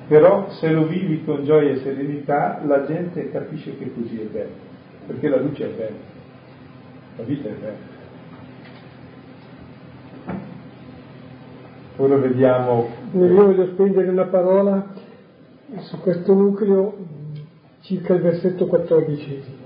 [0.07, 4.55] Però se lo vivi con gioia e serenità la gente capisce che così è bello,
[5.07, 5.97] perché la luce è bella,
[7.17, 7.96] la vita è bella.
[11.99, 12.89] Ora vediamo.
[13.13, 14.87] Io voglio spendere una parola
[15.79, 16.95] su questo nucleo
[17.81, 19.65] circa il versetto quattordicesimo.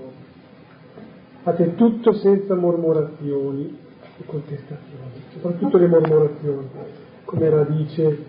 [1.41, 3.77] Fate tutto senza mormorazioni
[4.17, 6.69] e contestazioni, soprattutto le mormorazioni,
[7.25, 8.23] come radice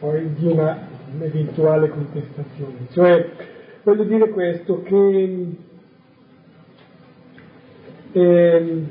[0.00, 2.86] poi di una un'eventuale contestazione.
[2.90, 3.30] Cioè,
[3.84, 5.46] voglio dire questo, che
[8.12, 8.82] eh,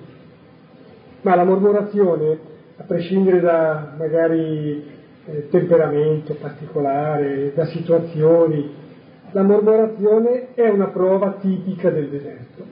[1.21, 2.48] ma la mormorazione
[2.89, 4.83] prescindere da magari
[5.25, 8.67] eh, temperamento particolare, da situazioni,
[9.29, 12.65] la mormorazione è una prova tipica del deserto.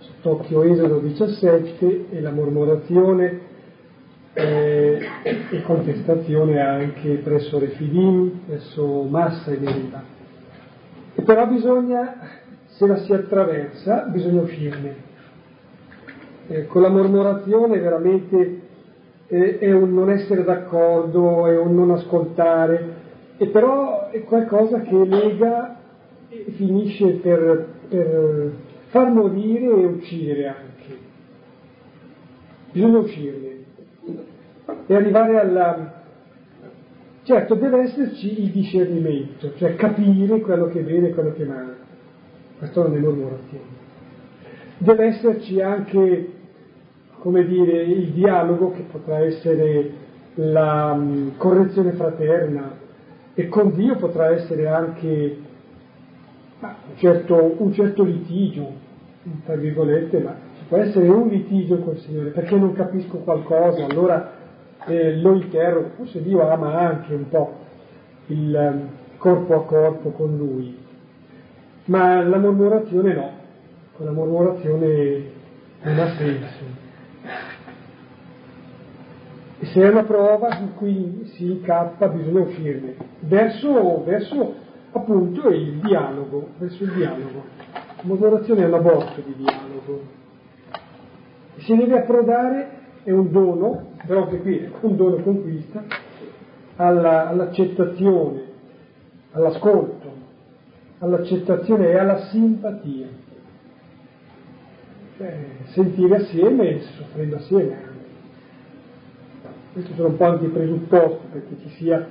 [0.00, 3.40] Sott'occhio Esodo 17 e la mormorazione
[4.34, 5.00] eh,
[5.50, 10.02] e contestazione anche presso Refidim, presso Massa e Meriba.
[11.14, 12.16] E però bisogna,
[12.66, 15.04] se la si attraversa, bisogna uscirne.
[16.48, 18.65] Eh, con la mormorazione veramente
[19.26, 22.94] è un non essere d'accordo, è un non ascoltare,
[23.36, 25.76] e però è qualcosa che lega
[26.28, 28.52] e finisce per, per
[28.88, 30.98] far morire e uccidere anche.
[32.72, 33.56] Bisogna uscirne
[34.86, 35.94] e arrivare alla...
[37.22, 41.46] Certo, deve esserci il discernimento, cioè capire quello che è bene e quello che è
[41.46, 41.76] male.
[42.58, 43.74] Questo non è mormorazione.
[44.78, 46.34] Deve esserci anche
[47.18, 50.04] come dire, il dialogo che potrà essere
[50.36, 52.84] la um, correzione fraterna.
[53.34, 55.36] E con Dio potrà essere anche
[56.60, 58.72] ah, un, certo, un certo litigio,
[59.44, 64.32] tra virgolette, ma ci può essere un litigio col Signore perché non capisco qualcosa, allora
[64.86, 67.58] eh, lo interrogo, forse Dio ama anche un po'
[68.28, 70.78] il um, corpo a corpo con Lui,
[71.86, 73.30] ma la mormorazione no,
[73.96, 75.22] con la mormorazione
[75.82, 76.84] non ha senso.
[79.58, 84.54] E se è una prova in cui si incappa bisogna uscirne, verso, verso
[84.92, 87.42] appunto il dialogo, verso il dialogo.
[88.02, 90.02] Moderazione è un aborto di dialogo.
[91.56, 92.68] Si deve approdare,
[93.02, 95.82] è un dono, però anche qui è un dono conquista,
[96.76, 98.42] alla, all'accettazione,
[99.32, 100.12] all'ascolto,
[100.98, 103.06] all'accettazione e alla simpatia.
[105.16, 107.85] Cioè, sentire assieme e soffrendo assieme
[109.76, 112.08] questi sono un po' anche i presupposti perché ci sia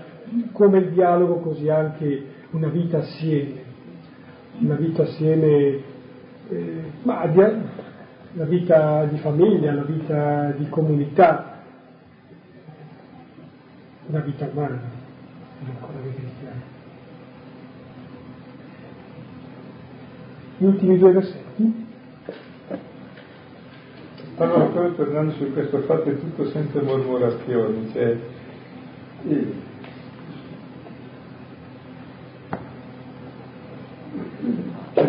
[0.52, 3.64] come il dialogo così anche una vita assieme,
[4.60, 5.82] una vita assieme,
[6.48, 7.64] eh, ma di,
[8.34, 11.64] la vita di famiglia, la vita di comunità,
[14.10, 14.82] una vita umana,
[15.66, 16.62] ancora dei cristiani.
[20.58, 21.85] Gli ultimi due versetti.
[24.38, 28.18] Allora, poi tornando su questo fatto è tutto senza mormorazioni, cioè,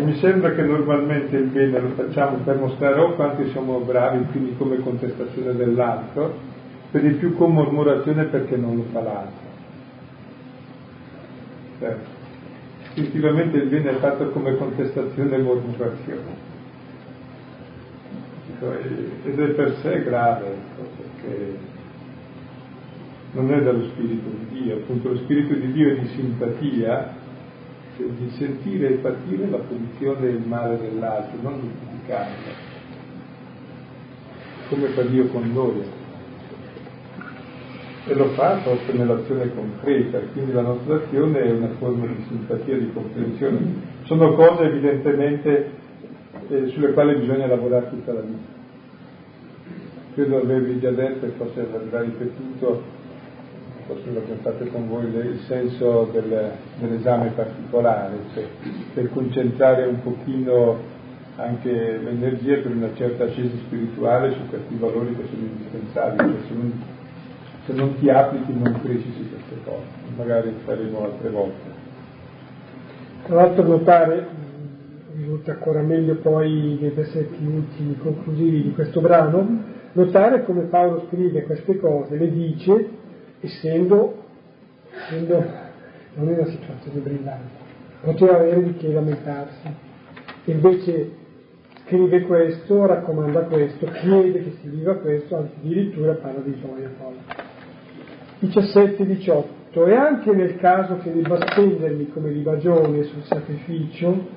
[0.01, 4.55] mi sembra che normalmente il bene lo facciamo per mostrare o quanto siamo bravi, quindi
[4.57, 6.33] come contestazione dell'altro,
[6.89, 9.45] per di più con mormorazione perché non lo fa l'altro.
[11.79, 12.09] Certo.
[12.93, 16.46] Istintivamente il bene è fatto come contestazione e mormorazione.
[18.59, 21.57] Ed è per sé grave, ecco, perché
[23.33, 27.13] non è dallo Spirito di Dio, appunto lo Spirito di Dio è di simpatia,
[27.95, 32.33] cioè di sentire e patire la posizione e il male dell'altro, non di criticarlo,
[34.69, 36.05] come fa Dio con noi.
[38.05, 42.77] E lo fa proprio nell'azione concreta, quindi la nostra azione è una forma di simpatia,
[42.77, 43.59] di comprensione.
[44.05, 45.85] Sono cose evidentemente
[46.49, 48.55] eh, sulle quali bisogna lavorare tutta la vita.
[50.13, 52.95] Credo avervi già detto e forse avervi ripetuto
[53.87, 58.43] forse lo pensate con voi, il senso del, dell'esame particolare, cioè
[58.93, 60.95] per concentrare un pochino
[61.37, 66.53] anche l'energia per una certa ascesa spirituale su questi valori che sono indispensabili, cioè se,
[66.53, 66.83] non,
[67.65, 69.85] se non ti applichi non cresci su queste cose,
[70.17, 71.75] magari faremo altre volte.
[73.23, 74.27] Tra l'altro notare,
[75.17, 79.63] risulta ancora meglio poi nei versetti ultimi conclusivi di questo brano,
[79.93, 82.89] notare come Paolo scrive queste cose, le dice
[83.41, 84.23] essendo,
[84.91, 85.43] essendo
[86.13, 87.65] non in una situazione brillante,
[88.01, 89.85] poteva avere di che lamentarsi.
[90.45, 91.11] Invece
[91.85, 97.15] scrive questo, raccomanda questo, chiede che si viva questo, anzi addirittura parla di gioia poi.
[98.47, 99.55] 17-18.
[99.73, 104.36] E anche nel caso che debba spendermi come libagione sul sacrificio,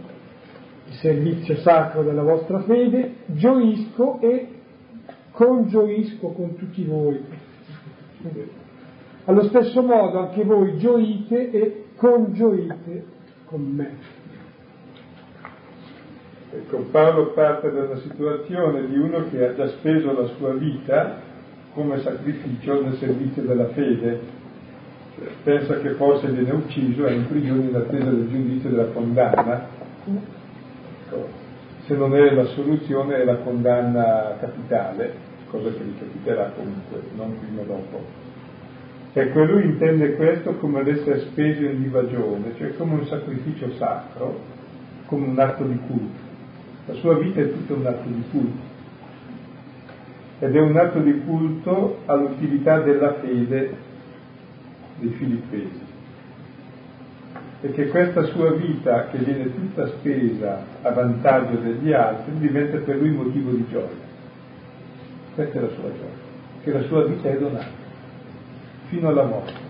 [0.91, 4.49] il servizio sacro della vostra fede, gioisco e
[5.33, 7.21] congioisco con tutti voi
[9.31, 13.05] allo stesso modo anche voi gioite e congioite
[13.45, 14.19] con me.
[16.53, 21.21] Ecco, Paolo parte da una situazione di uno che ha già speso la sua vita
[21.75, 24.21] come sacrificio nel servizio della fede.
[25.17, 29.69] Cioè, pensa che forse viene ucciso, è in prigione in attesa del giudizio della condanna.
[31.11, 31.29] Ecco,
[31.87, 35.13] se non è la soluzione è la condanna capitale,
[35.49, 38.29] cosa che gli capiterà comunque, non prima o dopo.
[39.13, 44.39] Ecco, lui intende questo come l'essere speso in libagione, cioè come un sacrificio sacro,
[45.07, 46.29] come un atto di culto.
[46.87, 48.69] La sua vita è tutto un atto di culto.
[50.39, 53.77] Ed è un atto di culto all'utilità della fede
[55.01, 55.90] dei filippesi.
[57.61, 63.11] Perché questa sua vita, che viene tutta spesa a vantaggio degli altri, diventa per lui
[63.11, 64.09] motivo di gioia.
[65.35, 67.89] Questa è la sua gioia, che la sua vita è donata
[68.91, 69.69] fino alla morte.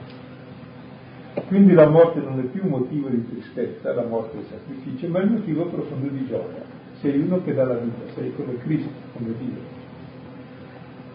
[1.46, 5.22] Quindi la morte non è più motivo di tristezza, la morte è sacrificio, ma è
[5.24, 6.62] un motivo profondo di gioia.
[7.00, 9.78] Sei uno che dà la vita, sei come Cristo, come Dio.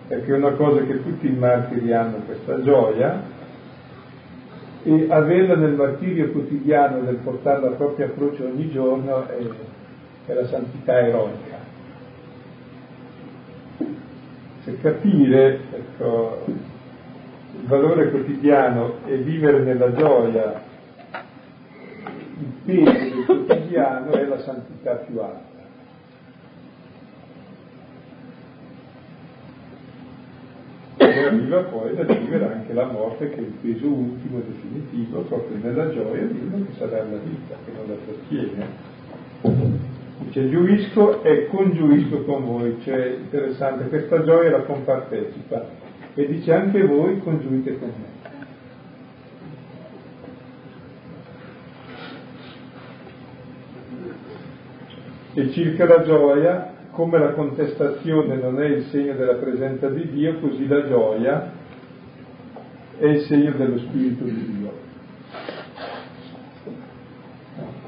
[0.08, 3.22] Perché è una cosa che tutti i martiri hanno questa gioia
[4.88, 9.38] e averla nel martirio quotidiano, nel portare la propria croce ogni giorno, è,
[10.28, 11.58] è la santità eroica.
[14.64, 20.62] Se capire, ecco, il valore quotidiano e vivere nella gioia,
[22.38, 25.54] il peso del quotidiano è la santità più alta.
[30.98, 35.22] E arriva poi da vivere anche la morte che è il peso ultimo e definitivo,
[35.22, 38.94] proprio nella gioia di uno che sa dare la vita, che non la trattiene.
[40.18, 45.68] Dice giuisco e congiuisco con voi, cioè interessante, questa gioia la compartecipa
[46.14, 48.14] e dice anche voi congiunte con me.
[55.34, 60.40] E circa la gioia, come la contestazione non è il segno della presenza di Dio,
[60.40, 61.52] così la gioia
[62.98, 64.84] è il segno dello Spirito di Dio.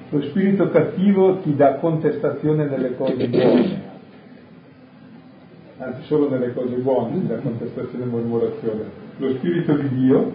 [0.10, 3.82] Lo spirito cattivo ti dà contestazione nelle cose buone,
[5.78, 8.84] anzi solo nelle cose buone, nella contestazione e mormorazione.
[9.18, 10.34] Lo Spirito di Dio,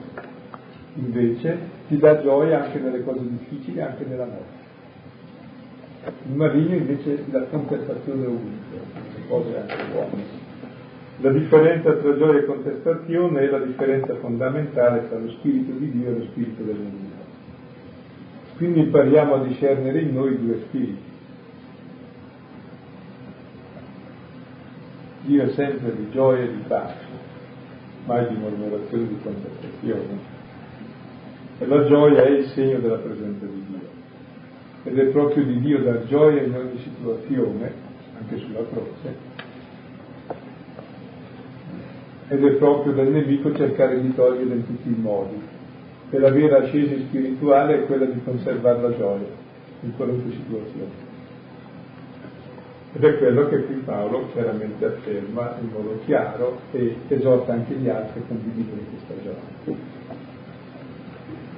[0.95, 1.59] invece,
[1.89, 4.62] ti dà gioia anche nelle cose difficili, anche nella morte.
[6.05, 10.41] Il marino invece dà contestazione ovunque, nelle cose anche buone.
[11.19, 16.09] La differenza tra gioia e contestazione è la differenza fondamentale tra lo Spirito di Dio
[16.09, 16.77] e lo Spirito del.
[18.57, 21.11] Quindi impariamo a discernere in noi due spiriti
[25.25, 27.07] Dio è sempre di gioia e di pace,
[28.07, 30.19] mai di mormorazione e di contestazione.
[31.59, 33.62] E la gioia è il segno della presenza di Dio.
[34.85, 37.73] Ed è proprio di Dio dar gioia in ogni situazione,
[38.19, 39.17] anche sulla croce,
[42.29, 45.41] ed è proprio del nemico cercare di togliere in tutti i modi.
[46.11, 49.27] E la vera ascesa spirituale è quella di conservare la gioia
[49.81, 51.11] in qualunque situazione.
[52.95, 57.89] Ed è quello che qui Paolo chiaramente afferma in modo chiaro e esorta anche gli
[57.89, 59.79] altri a condividere questa gioia.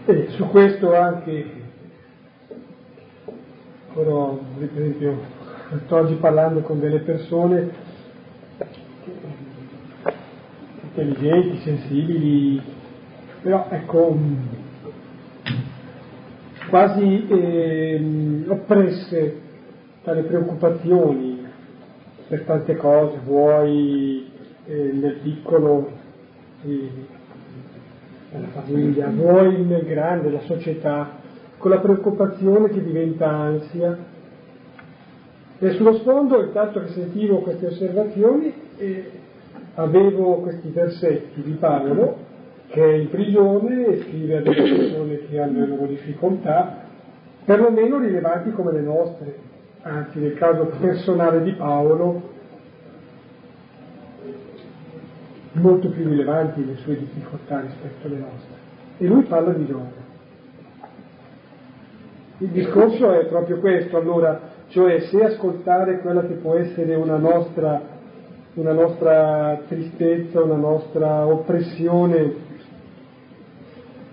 [0.06, 1.63] E su questo anche,
[3.94, 5.18] però, per esempio,
[5.84, 7.70] sto oggi parlando con delle persone
[10.82, 12.60] intelligenti, sensibili,
[13.40, 14.16] però ecco,
[16.68, 19.40] quasi eh, oppresse
[20.02, 21.46] dalle preoccupazioni
[22.26, 24.28] per tante cose, vuoi
[24.66, 25.90] eh, nel piccolo
[26.64, 26.90] eh,
[28.32, 31.22] nella famiglia, vuoi nel grande, la società,
[31.64, 33.96] con la preoccupazione che diventa ansia.
[35.58, 39.10] E sullo sfondo, intanto che sentivo queste osservazioni, eh,
[39.76, 42.18] avevo questi versetti di Paolo
[42.66, 46.82] che è in prigione e scrive a delle persone che hanno loro difficoltà,
[47.46, 49.38] perlomeno rilevanti come le nostre,
[49.80, 52.30] anzi nel caso personale di Paolo,
[55.52, 58.54] molto più rilevanti le sue difficoltà rispetto alle nostre.
[58.98, 60.03] E lui parla di gioia.
[62.38, 67.80] Il discorso è proprio questo, allora, cioè se ascoltare quella che può essere una nostra,
[68.54, 72.34] una nostra tristezza, una nostra oppressione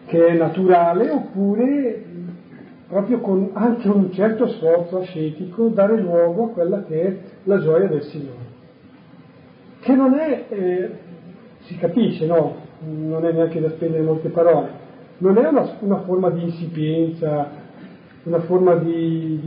[0.06, 2.04] che è naturale, oppure
[2.88, 7.88] proprio con anche un certo sforzo ascetico dare luogo a quella che è la gioia
[7.88, 8.46] del Signore,
[9.80, 10.90] che non è, eh,
[11.62, 12.56] si capisce, no?
[12.82, 14.70] Non è neanche da spendere molte parole,
[15.20, 17.61] non è una, una forma di insipienza,
[18.24, 19.40] una forma di,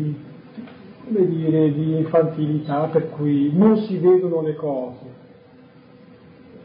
[1.07, 5.23] di, dire, di infantilità per cui non si vedono le cose.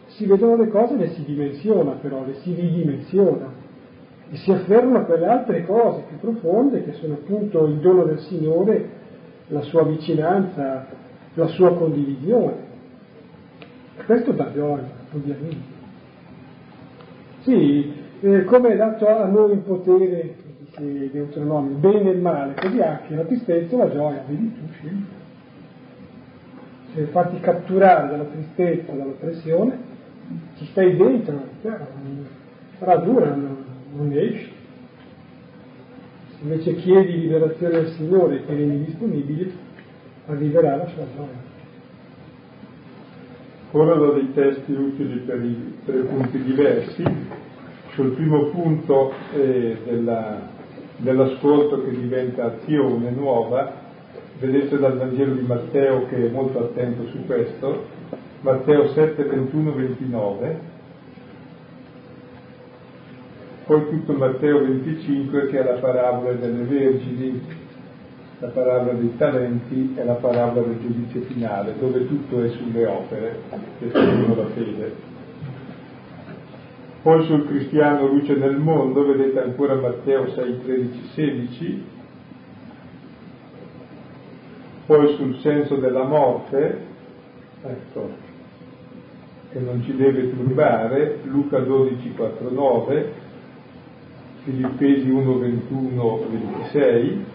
[0.07, 3.59] Si vedono le cose e le si dimensiona però, le si ridimensiona
[4.31, 8.97] e si affermano quelle altre cose più profonde che sono appunto il dono del Signore,
[9.47, 10.85] la sua vicinanza,
[11.33, 12.67] la sua condivisione.
[14.05, 15.77] Questo dà gioia, ovviamente.
[17.41, 20.35] Sì, eh, come è dato a noi il potere,
[20.79, 24.53] dice Deuteronomio, il bene e il male, così anche la tristezza e la gioia, vedi
[24.53, 25.03] tu, scegli.
[26.93, 29.77] Se fatti catturare dalla tristezza, dall'oppressione,
[30.57, 31.41] ci stai dentro,
[32.77, 33.57] sarà dura, no?
[33.93, 34.51] non esci.
[36.29, 39.51] Se invece chiedi liberazione al Signore e ti rendi disponibile,
[40.27, 41.47] arriverà la sua gioia.
[43.71, 47.03] Ora do dei testi utili per i tre punti diversi.
[47.93, 50.41] Sul primo punto eh, della,
[50.99, 53.71] dell'ascolto che diventa azione nuova,
[54.39, 57.85] vedete dal Vangelo di Matteo che è molto attento su questo,
[58.41, 60.59] Matteo 7, 21, 29,
[63.65, 67.41] poi tutto Matteo 25 che è la parabola delle vergini,
[68.39, 73.39] la parabola dei talenti e la parabola del giudizio finale, dove tutto è sulle opere
[73.79, 75.08] che sono la fede.
[77.01, 81.83] Poi sul cristiano luce nel mondo, vedete ancora Matteo 6, 13, 16,
[84.85, 86.85] poi sul senso della morte,
[87.63, 88.09] ecco,
[89.49, 93.13] che non ci deve turbare, Luca 12, 4, 9,
[94.43, 97.25] Filippesi 1, 21, 26,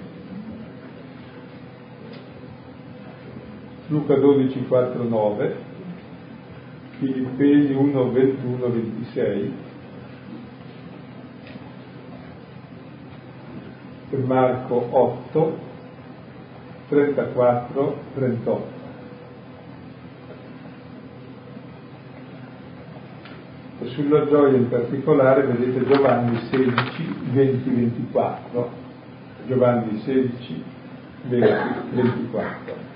[3.86, 5.56] Luca 12, 4, 9,
[6.98, 9.52] Filippesi 1, 21, 26,
[14.10, 15.58] e Marco 8,
[16.88, 18.82] 34, 38.
[23.80, 28.82] E sulla gioia in particolare vedete Giovanni 16, 20, 24.
[29.46, 30.64] Giovanni 16,
[31.28, 32.93] 20, 24.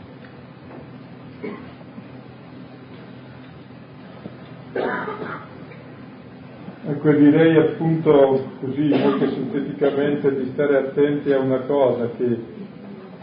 [6.86, 12.38] Ecco, direi appunto così molto sinteticamente di stare attenti a una cosa, che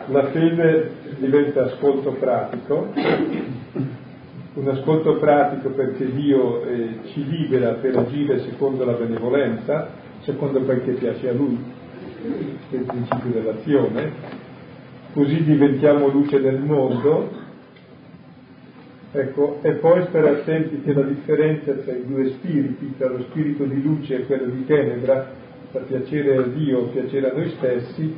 [0.07, 2.91] la fede diventa ascolto pratico,
[4.53, 9.89] un ascolto pratico perché Dio eh, ci libera per agire secondo la benevolenza,
[10.21, 11.57] secondo quel che piace a Lui,
[12.69, 14.11] che è il principio dell'azione,
[15.13, 17.43] così diventiamo luce nel mondo,
[19.21, 23.63] ecco, e poi stare attenti che la differenza tra i due spiriti, tra lo spirito
[23.65, 28.13] di luce e quello di tenebra, per piacere a Dio piacere a noi stessi,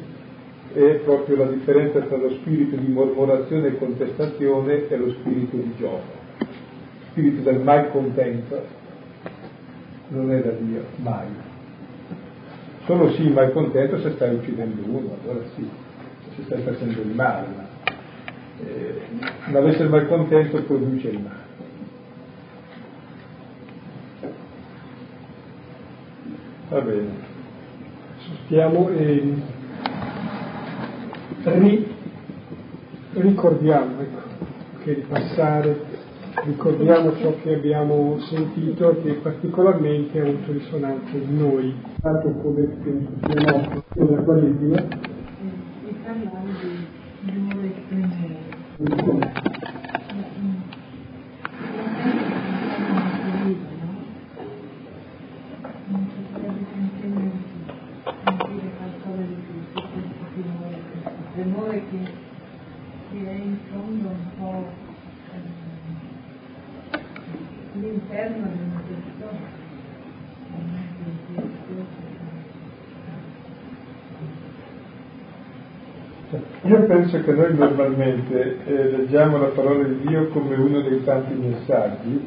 [0.73, 5.73] è proprio la differenza tra lo spirito di mormorazione e contestazione e lo spirito di
[5.77, 6.25] gioco.
[6.39, 6.45] Lo
[7.11, 8.63] spirito del mai contento
[10.09, 11.27] non è da Dio, mai.
[12.85, 15.67] Solo sì, mai contento se stai uccidendo uno, allora sì,
[16.35, 17.66] se stai facendo il male, ma
[18.63, 19.01] eh,
[19.47, 21.45] non essere mai contento produce il male.
[26.69, 27.25] Va bene.
[28.45, 29.55] Stiamo e
[31.43, 31.95] ri,
[33.13, 34.21] ricordiamo, ecco,
[34.83, 35.79] che ripassare,
[36.43, 43.51] ricordiamo ciò che abbiamo sentito che particolarmente ha avuto risonanza in noi, tanto come sia
[43.51, 44.77] noto nella Quaresima.
[44.77, 48.46] E parlare di amore estremo.
[48.79, 48.93] L'amore
[61.89, 61.97] che,
[63.09, 64.69] che è in fondo un po'
[65.33, 67.01] ehm,
[67.81, 69.47] l'interno di una persona,
[70.51, 71.41] non è che sia
[76.29, 76.56] questo.
[76.67, 81.33] Io penso che noi normalmente eh, leggiamo la parola di Dio come uno dei tanti
[81.33, 82.25] messaggi,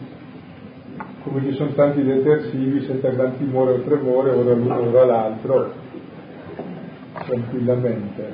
[1.22, 5.72] come ci sono tanti detersivi, se per timore o tremore, ora l'uno ora l'altro,
[7.12, 8.32] tranquillamente.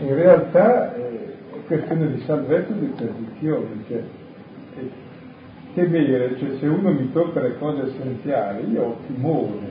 [0.00, 4.02] In realtà eh, è questione di salvezza e di perdizione, cioè,
[4.76, 4.90] eh,
[5.72, 9.70] temere, cioè se uno mi tocca le cose essenziali, io ho timore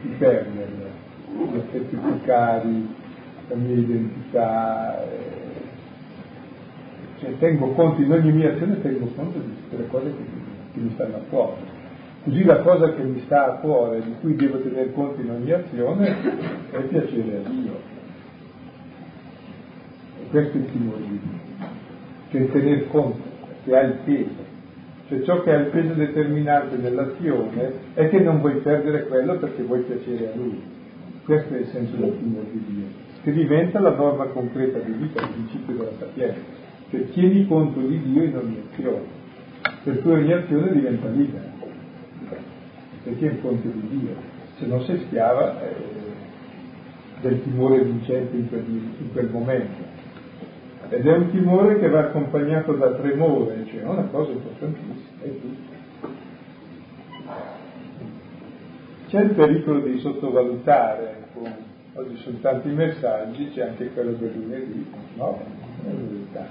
[0.00, 0.90] di perderle,
[1.30, 3.01] gli effetti più cari,
[3.52, 5.40] la mia identità, eh,
[7.20, 10.24] cioè tengo conto, in ogni mia azione tengo conto di tutte le cose che,
[10.72, 11.80] che mi stanno a cuore.
[12.24, 15.50] Così la cosa che mi sta a cuore, di cui devo tener conto in ogni
[15.50, 16.16] azione,
[16.70, 17.80] è piacere a Dio.
[20.20, 21.68] E questo è il timore di Dio,
[22.30, 23.20] cioè tener conto,
[23.64, 24.50] che ha il peso.
[25.08, 29.62] Cioè ciò che ha il peso determinante dell'azione è che non vuoi perdere quello perché
[29.62, 30.62] vuoi piacere a Lui.
[31.24, 32.86] Questo è il senso del timore di Dio,
[33.22, 36.40] che diventa la norma concreta di vita, il principio della sapienza.
[36.90, 39.04] Cioè tieni conto di Dio in ogni azione,
[39.84, 41.52] per cui ogni azione diventa libera
[43.02, 44.14] perché è un conto di Dio,
[44.58, 45.74] se non sei schiava eh,
[47.20, 49.90] del timore vincente in quel, in quel, momento.
[50.88, 55.70] Ed è un timore che va accompagnato da tremore, cioè una cosa importantissima, è tutto.
[59.08, 61.48] C'è il pericolo di sottovalutare, ecco,
[61.94, 64.86] oggi sono tanti messaggi, c'è anche quello del lunedì,
[65.16, 65.42] no,
[65.84, 66.48] è verità.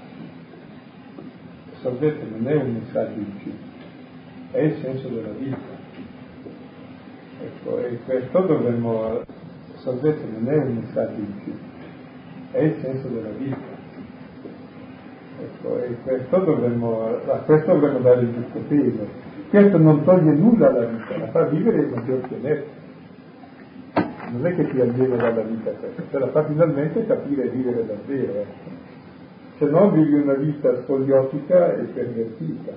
[1.80, 3.52] Salvezza non è un messaggio in più,
[4.52, 5.80] è il senso della vita.
[7.40, 9.24] Ecco, e questo dovremmo,
[9.78, 11.52] salvezza non è un messaggio in più,
[12.52, 13.80] è il senso della vita.
[15.40, 19.30] Ecco, e questo dovremmo, a questo dovremmo dare il giusto peso.
[19.50, 22.81] Questo non toglie nulla alla vita, la fa vivere in maggior pienezza.
[24.32, 28.32] Non è che ti allena dalla vita te la fa finalmente capire e vivere davvero.
[28.32, 28.70] Ecco.
[29.58, 32.72] Se no vivi una vita spogliotica e pervertita,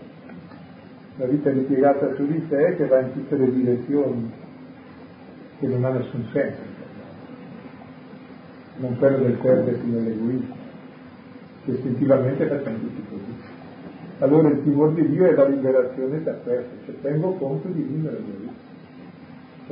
[1.16, 4.32] una vita ripiegata su di te che va in tutte le direzioni
[5.60, 6.62] che non ha nessun senso,
[8.76, 10.56] non quello del perdersi nell'egoismo,
[11.64, 13.34] che istintivamente facciamo tutti così.
[14.20, 18.14] Allora il timore di Dio è la liberazione da questo, cioè tengo conto di vivere
[18.14, 18.55] la mia vita.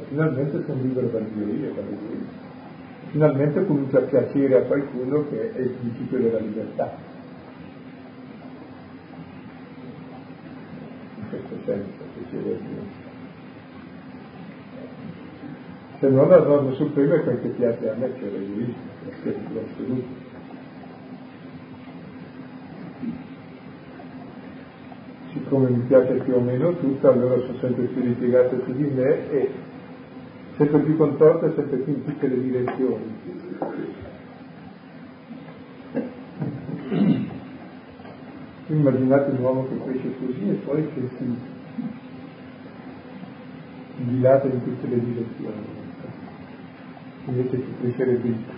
[0.08, 2.52] Finalmente sono libero dal mio io, dall'egoismo.
[3.12, 6.96] Finalmente comincio a piacere a qualcuno che è il principio della libertà.
[11.18, 13.12] In questo senso, piacere a Dio
[16.04, 18.74] se non la norma suprema è quel che piace a me, cioè l'egoismo,
[19.54, 20.32] l'assoluto.
[25.32, 29.32] Siccome mi piace più o meno tutto, allora sono sempre più ripiegato su di me
[29.32, 29.50] e
[30.58, 33.22] sempre più contorto e sempre più in tutte le direzioni.
[38.68, 41.38] Immaginate un uomo che cresce così e poi che si
[43.95, 45.82] dilata in tutte le direzioni
[47.26, 48.51] invece di crescere dritto,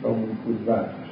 [0.00, 1.07] da un curvato.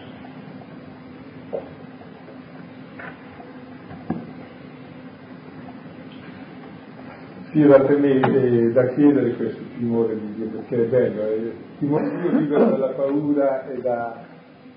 [7.59, 12.39] Eh, da chiedere questo timore di Dio, perché è bello, è il timore di Dio
[12.39, 14.23] libero dalla paura e da,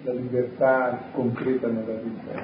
[0.03, 2.41] da libertà concreta nella vita.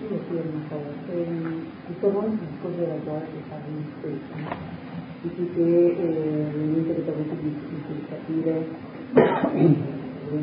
[0.00, 4.78] Io chiedo un po', ehm, tutto noi cos'è la gioia che fa in stesso?
[5.20, 8.66] dici che eh, niente che avete difficile di capire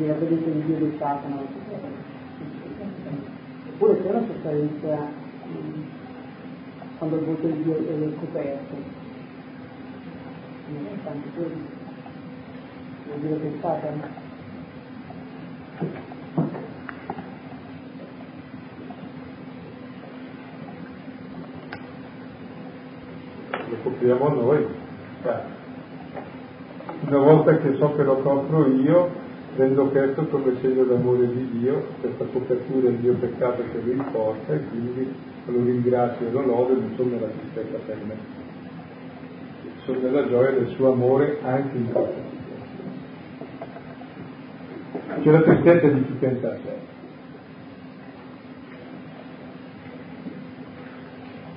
[0.06, 1.40] la presenza di Dio del Satana
[3.74, 5.26] oppure c'è una sofferenza
[6.98, 7.24] quando il
[7.62, 8.74] Dio è coperto.
[10.68, 11.76] Non è tanto quello.
[13.06, 14.08] Vuol dire che il Satana
[23.68, 24.66] lo copriamo noi.
[27.00, 29.10] Una volta che so che lo copro io,
[29.56, 34.52] rendo questo come segno d'amore di Dio, questa copertura del mio peccato che mi importa
[34.52, 38.14] e quindi lo ringrazio e lo lodo non sono nella tristezza per me.
[39.84, 42.96] Sono nella gioia del suo amore anche in questa situazione.
[45.22, 46.76] C'è la tristezza di chi pensa a sé.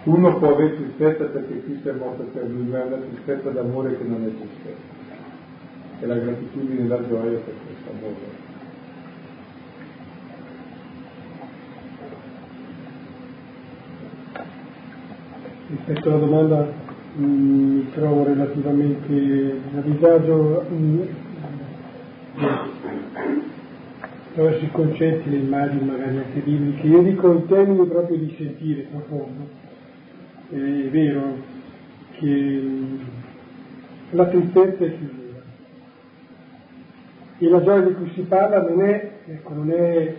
[0.04, 3.98] Uno può avere tristezza perché Cristo è morto per lui, ma è una tristezza d'amore
[3.98, 5.00] che non tristezza.
[6.00, 8.51] È la gratitudine e la gioia per questo amore.
[15.72, 16.68] Rispetto alla domanda
[17.16, 20.66] mi trovo relativamente a disagio.
[24.32, 26.88] Attraverso i concetti, le immagini magari anche bibliche.
[26.88, 29.48] Io dico in termini proprio di sentire profondo.
[30.50, 31.38] È vero
[32.18, 32.62] che
[34.10, 35.42] la tristezza è chiusura
[37.38, 40.16] e la gioia di cui si parla non è, ecco, non è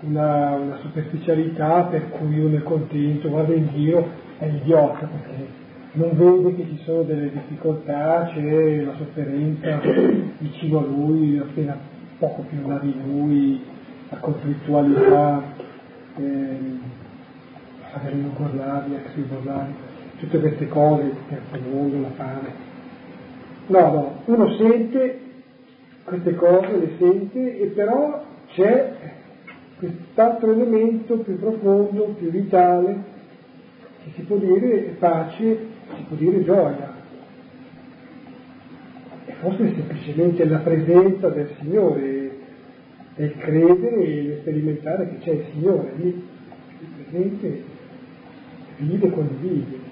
[0.00, 6.16] una, una, superficialità per cui uno è contento, guarda in giro, è idiota perché non
[6.16, 9.80] vede che ci sono delle difficoltà, c'è la sofferenza
[10.38, 11.76] vicino a lui, appena
[12.18, 13.60] poco più là di lui,
[14.08, 15.42] la conflittualità.
[16.16, 16.96] Eh,
[17.92, 19.74] avere i Jugoslavia, ex Jugoslavia,
[20.18, 22.66] tutte queste cose, il terzo mondo, la fame.
[23.66, 25.20] No, no, uno sente
[26.04, 28.92] queste cose, le sente e però c'è
[29.78, 33.16] quest'altro elemento più profondo, più vitale,
[34.08, 35.58] che si può dire pace,
[35.94, 36.94] si può dire gioia.
[39.26, 42.30] E forse è semplicemente la presenza del Signore,
[43.16, 46.26] del credere e sperimentare che c'è il Signore lì,
[47.02, 47.62] presente
[48.78, 49.86] vive e condivide.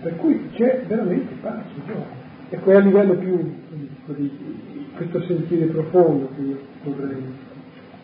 [0.00, 2.18] Per cui c'è veramente pace, gioia.
[2.48, 3.54] E poi a livello più
[4.06, 4.30] di
[4.96, 7.22] questo sentire profondo che io vorrei.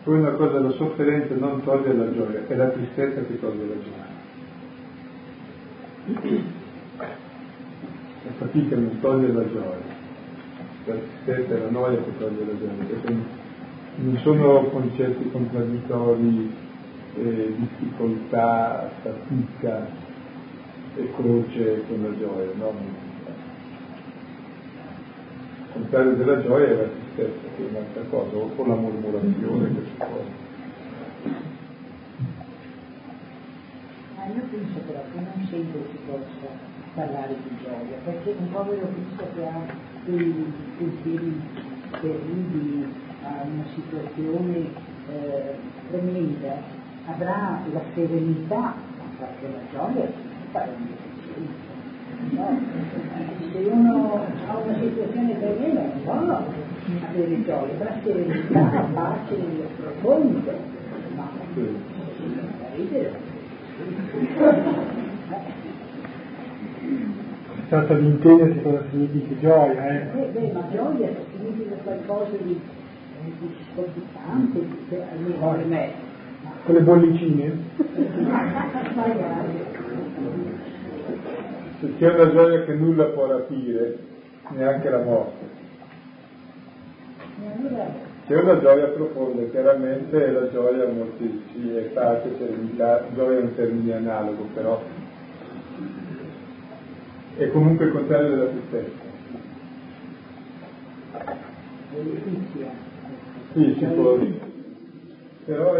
[0.03, 3.73] Poi una cosa, la sofferenza non toglie la gioia, è la tristezza che toglie la
[3.83, 4.16] gioia.
[6.07, 7.09] La
[8.37, 9.95] fatica non toglie la gioia,
[10.85, 13.13] tristezza è la noia che toglie la gioia, perché
[13.95, 16.55] non sono concetti contraddittori
[17.17, 19.85] eh, difficoltà, fatica
[20.95, 22.73] e croce con la gioia, no?
[25.59, 29.97] Il contrario della gioia è la tristezza, che è un'altra cosa, o la mormorazione, queste
[29.97, 30.46] cose.
[34.27, 36.49] Io penso però che non sempre si possa
[36.93, 39.61] parlare di gioia, perché un povero Cristo che ha
[40.05, 41.41] dei pensieri
[42.01, 44.69] terribili, ha una situazione
[45.09, 45.55] eh,
[45.89, 46.55] tremenda,
[47.05, 48.73] avrà la serenità,
[49.17, 50.09] perché la gioia
[50.51, 50.87] fare un
[52.31, 52.59] no?
[53.51, 59.35] Se uno ha una situazione tremenda non può avere gioia, avrà serenità, pace
[59.77, 60.53] profonda,
[61.15, 61.29] ma
[62.75, 63.36] ridere.
[67.69, 70.07] Di intendersi cosa significa gioia, eh?
[70.19, 72.59] eh beh, ma gioia significa qualcosa di,
[73.39, 74.59] di scottante,
[75.11, 75.91] almeno per me
[76.63, 77.57] con le bollicine?
[81.79, 83.99] Se c'è una gioia che nulla può rapire,
[84.49, 85.45] neanche la morte.
[88.27, 93.41] C'è una gioia profonda, chiaramente è la gioia molti sì, è pace, serenità, gioia è
[93.41, 94.83] un termine analogo, però
[97.37, 99.05] è comunque il contrario della tristezza.
[103.53, 104.55] Sì, si può dire
[105.45, 105.75] però,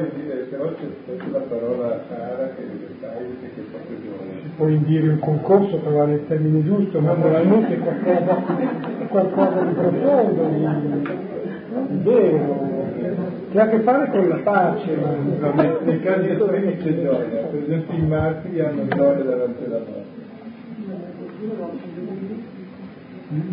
[0.50, 2.64] però c'è la parola cara che
[3.02, 4.42] sai che è proprio gioia.
[4.42, 8.46] Si può indire un concorso, trovare il termine giusto, ma naturalmente è qualcosa,
[9.00, 11.37] è qualcosa di profondo,
[11.90, 12.66] vero,
[13.52, 14.96] che ha a che fare con la pace.
[14.96, 19.80] No, nei, nei casi estremi c'è gioia, per esempio i martiri hanno gioia davanti alla
[19.80, 20.16] morte.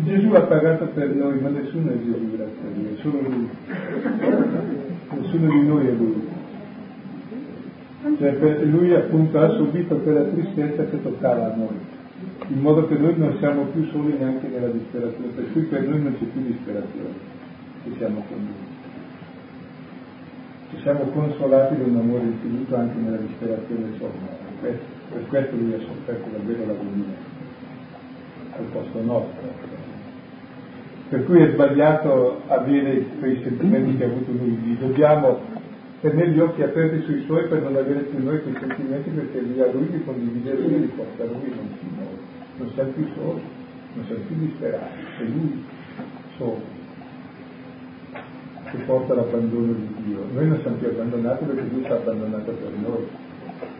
[0.05, 3.49] Gesù ha pagato per noi, ma nessuno è Gesù, grazie a Dio, solo lui
[5.15, 6.33] nessuno di noi è lui.
[8.17, 11.79] Cioè, lui appunto ha subito quella tristezza che toccava a noi.
[12.47, 16.01] in modo che noi non siamo più soli neanche nella disperazione, per cui per noi
[16.01, 17.33] non c'è più disperazione,
[17.85, 18.73] ci siamo convinti.
[20.71, 24.27] Ci siamo consolati da un amore infinito anche nella disperazione somma,
[24.59, 27.13] per questo lui ha sofferto davvero l'agonia
[28.57, 29.73] al posto nostro.
[31.09, 35.39] Per cui è sbagliato avere quei sentimenti che ha avuto lui, li dobbiamo
[36.01, 39.61] tenere gli occhi aperti sui suoi per non avere più noi quei sentimenti perché lì
[39.61, 42.17] a lui di condividere lui li porta a lui, non si noi.
[42.57, 43.41] Non siamo più soli,
[43.93, 45.63] non siamo più disperati, è lui
[46.37, 46.84] solo
[48.75, 50.25] che porta l'abbandono di Dio.
[50.33, 53.07] Noi non siamo più abbandonati perché lui ci ha abbandonato per noi.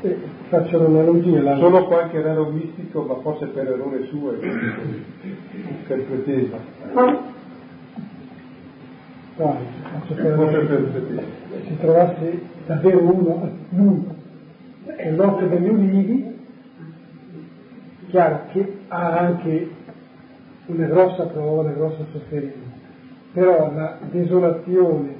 [0.01, 0.17] Eh,
[0.49, 1.57] faccio un'analogia.
[1.57, 4.37] Solo qualche raro mistico, ma forse per errore suo, è
[5.87, 6.57] per pretesa.
[9.35, 11.23] Dai, faccio per.
[11.67, 14.05] Si trovasse davvero uno, lui,
[14.97, 16.39] nell'occhio degli ulivi,
[18.09, 19.69] chiaro che ha anche
[20.67, 22.64] una grossa prova, una grossa sofferenza,
[23.35, 25.13] però la desolazione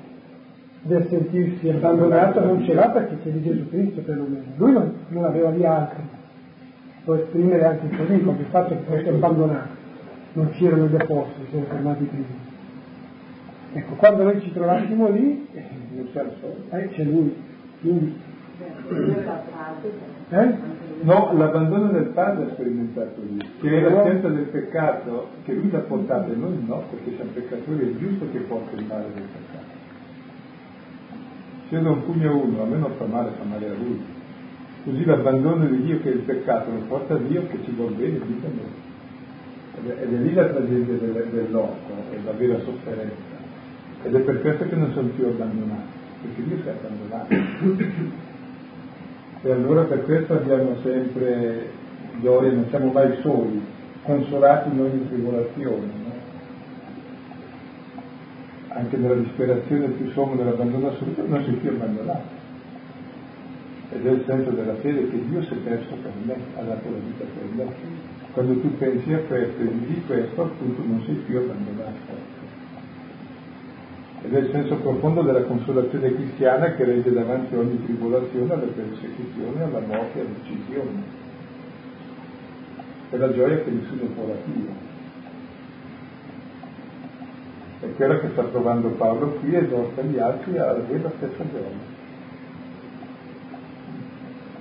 [0.83, 4.43] del sentirsi abbandonato non ce l'ha perché c'è di Gesù Cristo perlomeno.
[4.55, 6.01] Lui non, non aveva di altri.
[7.03, 9.83] Può esprimere anche così, come il fatto che fosse abbandonato.
[10.33, 12.25] Non c'erano gli apostoli, sono fermati prima.
[13.73, 15.63] Ecco, quando noi ci trovassimo lì, eh,
[16.69, 17.35] eh, c'è lui.
[17.81, 18.17] Quindi,
[20.29, 20.53] eh?
[21.01, 25.79] No, l'abbandono del padre ha sperimentato lui, che è l'assenza del peccato, che lui l'ha
[25.79, 29.73] portato e noi no, perché siamo peccatori, è giusto che porti il male del peccato.
[31.67, 33.73] Se io do un pugno a uno, a me non fa male, fa male a
[33.73, 34.01] lui.
[34.85, 37.93] Così l'abbandono di Dio che è il peccato lo porta a Dio che ci vuol
[37.93, 39.93] bene, dica noi.
[39.99, 43.43] Ed è, lì la tragedia del, dell'orto, è la vera sofferenza.
[44.03, 45.81] Ed è per questo che non sono più abbandonati,
[46.21, 48.24] perché Dio si è abbandonato.
[49.45, 51.69] E allora per questo abbiamo sempre
[52.19, 53.63] gioia, non siamo mai soli,
[54.01, 55.85] consolati in ogni tribolazione.
[55.85, 56.13] no?
[58.69, 62.43] Anche nella disperazione più somma dell'abbandono assoluto non si è più abbandonato.
[63.91, 66.89] Ed è il senso della fede che Dio si è perso per me, ha dato
[66.89, 67.73] la vita per me.
[68.31, 72.14] Quando tu pensi a questo e vivi questo, appunto non sei più abbandonato.
[74.25, 78.65] Ed è il senso profondo della consolazione cristiana che regge davanti a ogni tribolazione, alla
[78.65, 81.03] persecuzione, alla morte, all'uccisione.
[83.11, 84.93] È la gioia che nessuno può rapire.
[87.81, 91.43] È quella che sta provando Paolo qui e esorta gli altri a avere la stessa
[91.51, 91.93] gioia.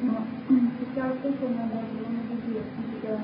[0.01, 3.17] Ma più che altro come abbandono di Dio, significa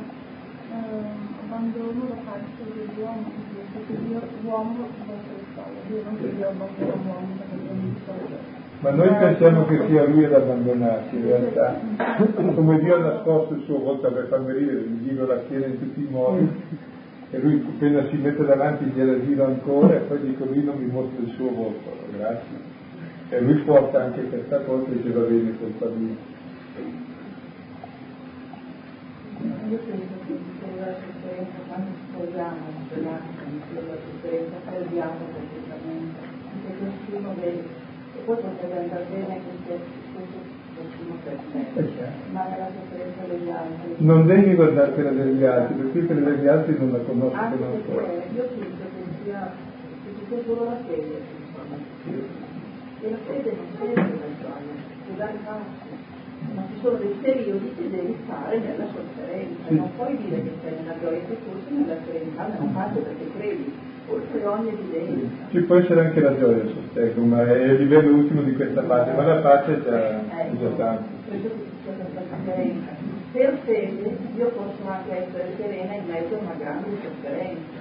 [0.72, 1.05] eh,
[1.45, 3.50] abbandono da parte dell'uomo
[8.81, 11.79] Ma noi pensiamo che sia lui ad abbandonarci, in realtà,
[12.55, 15.79] come Dio ha nascosto il suo volto per farmi ridere, gli giro la schiena in
[15.79, 16.49] tutti i modi,
[17.31, 20.91] e lui appena si mette davanti gliela giro ancora e poi dico lui non mi
[20.91, 22.79] mostra il suo volto, grazie.
[23.29, 26.16] E lui porta anche questa cosa e dice va bene, colpa mia.
[29.68, 30.39] Io penso che
[31.68, 32.59] quando spogliamo
[33.75, 36.18] la speranza di quella sofferenza, perdiamo completamente,
[36.81, 37.62] nessuno vede.
[38.11, 39.79] E poi potrebbe andare bene anche se
[40.81, 41.37] nessuno per
[41.75, 42.12] È chiaro.
[42.33, 43.95] ma nella sofferenza degli altri.
[43.99, 47.64] Non devi guardare quella degli altri, perché quella degli altri non la conosci Anche che
[47.64, 47.73] non
[48.35, 49.53] io penso che sia,
[50.05, 51.77] che ci sia solo la fede, insomma.
[53.03, 54.75] E la fede non serve la gioia,
[55.07, 55.89] può dare pace.
[56.61, 59.75] Ma ci sono dei periodi che devi fare nella sofferenza, Sì.
[59.77, 63.73] non puoi dire che sei nella gioia, che forse nella serenità, nella pace perché credi,
[64.09, 65.49] oltre ogni evidenza.
[65.51, 69.13] Ci può essere anche la gioia, sostengo, ma è il livello ultimo di questa pace,
[69.13, 71.03] ma la pace è già, è Ecco, già tanto.
[71.29, 72.91] questo che c'è questa sofferenza.
[73.33, 77.81] Per fede io posso anche essere serena in mezzo a una grande sofferenza,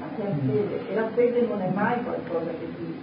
[0.00, 0.78] ma per fede.
[0.88, 2.94] E la fede non è mai qualcosa che ti,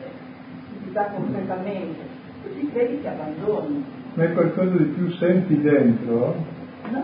[0.00, 2.18] che ti dà concretamente.
[2.42, 3.84] Tu ci credi che abbandoni.
[4.20, 6.44] Ma è qualcosa di più senti dentro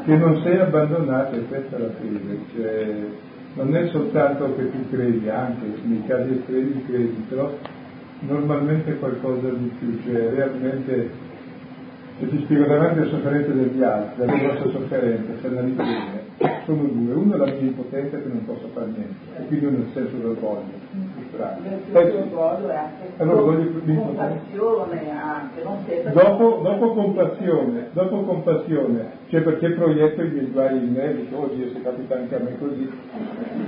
[0.04, 2.38] che non sei abbandonato, e questa è la fede.
[2.54, 2.94] Cioè,
[3.54, 7.56] non è soltanto che tu credi, anche nei casi estremi credi, però
[8.20, 11.10] normalmente è qualcosa di più, cioè realmente
[12.18, 16.82] se ti spiego davanti alle sofferenze degli altri, alle vostre sofferenze, se analizzi bene, sono
[16.82, 19.86] due, uno è la mia impotenza che non posso fare niente, e quindi è il
[19.94, 20.85] senso dell'orgoglio, frustrato.
[21.36, 26.12] Il sì, orgoglio è anche Allora, voglio- compassione anche, non sempre.
[26.12, 31.68] Dopo, dopo compassione, dopo compassione, cioè perché proietto i miei in me, dico, oh Dio,
[31.72, 32.90] se capita anche a me così.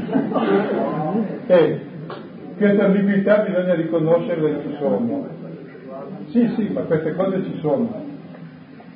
[1.51, 1.81] E
[2.57, 5.27] queste ambiguità bisogna riconoscerle ci sono.
[6.27, 7.89] Sì, sì, ma queste cose ci sono.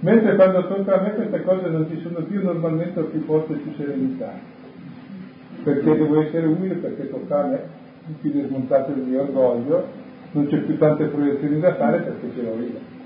[0.00, 3.52] Mentre quando tocca a me queste cose non ci sono più, normalmente ho più forza
[3.52, 4.32] e più serenità.
[5.62, 7.60] Perché devo essere umile, perché tocca a me,
[8.20, 9.86] più smontato il mio orgoglio,
[10.32, 13.00] non c'è più tante proiezioni da fare perché ce l'ho io.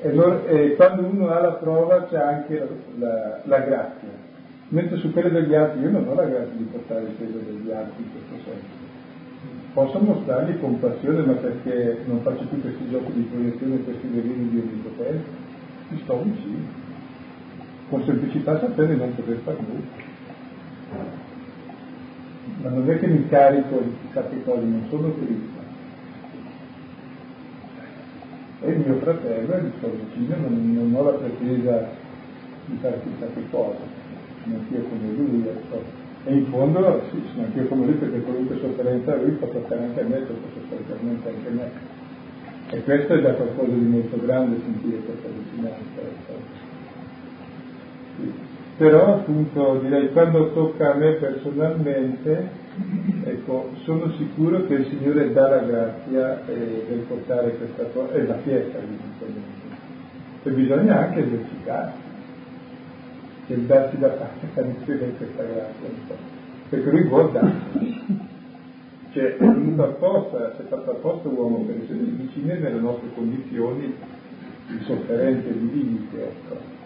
[0.00, 4.26] E, allora, e quando uno ha la prova c'è anche la, la, la, grazia.
[4.68, 7.70] Mentre su quelle degli altri io non ho la grazia di portare il peso degli
[7.70, 8.86] altri in questo senso.
[9.72, 14.58] Posso mostrargli compassione, ma perché non faccio più questi giochi di proiezione, questi delirio di
[14.58, 15.46] onnipotente?
[15.88, 16.66] mi sto vicino,
[17.88, 20.06] con semplicità sapendo non poter fare nulla.
[22.62, 25.56] Ma non è che mi carico di cose, non sono Cristo.
[28.60, 31.88] È il mio fratello e mi sto vicino, non, non ho la pretesa
[32.64, 33.78] di che cosa,
[34.42, 35.82] sono anch'io come lui, ecco.
[36.24, 40.00] E in fondo sì, sono anch'io come lui perché qualunque sofferenza lui fa toccare anche
[40.00, 41.70] a me, può sostanzialmente anche a me.
[42.70, 46.00] E questo è già qualcosa di molto grande sentire questa vicinanza.
[46.00, 46.32] Ecco.
[48.16, 48.32] Sì.
[48.78, 52.48] Però appunto direi quando tocca a me personalmente,
[53.24, 58.24] ecco, sono sicuro che il Signore dà la grazia eh, del portare questa cosa, e
[58.24, 59.66] la fiesta evidentemente.
[60.44, 61.98] E bisogna anche esercitarsi,
[63.48, 66.16] e darsi da parte a ricevere questa grazia,
[66.68, 68.26] perché lui vuol darsi
[69.10, 73.92] cioè è venuto apposta, è fatto apposta uomo per essere vicino nelle nostre condizioni
[74.68, 76.77] di sofferenza e di limite, ecco.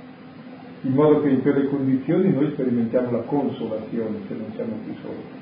[0.82, 5.40] In modo che in quelle condizioni noi sperimentiamo la consolazione se non siamo più soli.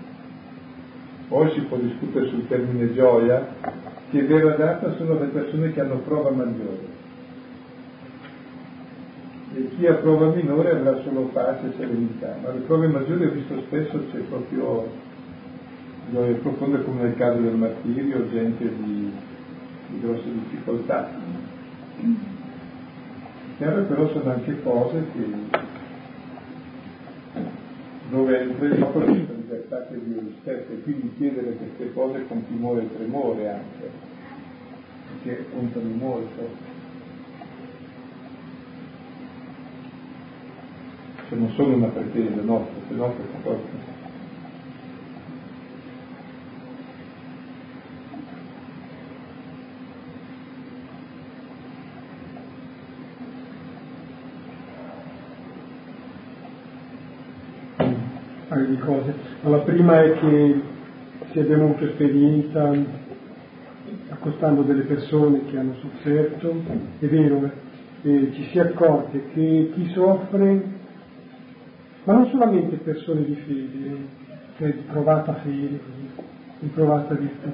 [1.29, 3.47] Poi si può discutere sul termine gioia,
[4.11, 6.99] che vera data sono le persone che hanno prova maggiore.
[9.55, 13.31] E chi ha prova minore avrà solo pace e serenità, ma le prove maggiori ho
[13.31, 14.89] visto spesso c'è proprio
[16.11, 19.13] dove profonde come nel caso del martirio, gente di,
[19.89, 21.09] di grosse difficoltà.
[23.61, 25.23] Chiaro però sono anche cose che
[28.09, 32.81] dove in gioco la libertà che Dio rispetta e quindi chiedere queste cose con timore
[32.81, 33.91] e tremore anche,
[35.09, 36.49] perché contano molto.
[41.29, 44.00] Se non sono una pretesa nostra, se no queste cose
[58.71, 59.15] di cose.
[59.43, 60.61] La prima è che
[61.33, 62.73] se abbiamo avuto esperienza
[64.09, 66.63] accostando delle persone che hanno sofferto,
[66.99, 67.51] è vero,
[68.03, 70.63] eh, ci si accorge che chi soffre,
[72.05, 73.97] ma non solamente persone di fede,
[74.57, 75.81] cioè di provata fede,
[76.59, 77.49] di provata virtù,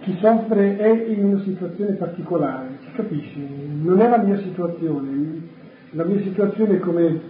[0.00, 3.38] chi soffre è in una situazione particolare, si capisce?
[3.82, 5.40] Non è la mia situazione,
[5.90, 7.20] la mia situazione è come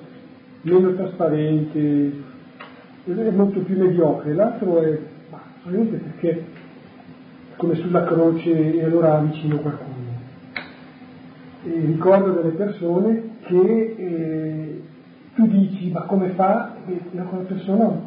[0.62, 2.21] meno trasparente,
[3.04, 4.98] è molto più mediocre, l'altro è
[5.62, 6.42] solamente perché è
[7.56, 9.90] come sulla croce e allora vicino qualcuno.
[11.64, 14.82] E ricordo delle persone che eh,
[15.34, 18.00] tu dici ma come fa e quella persona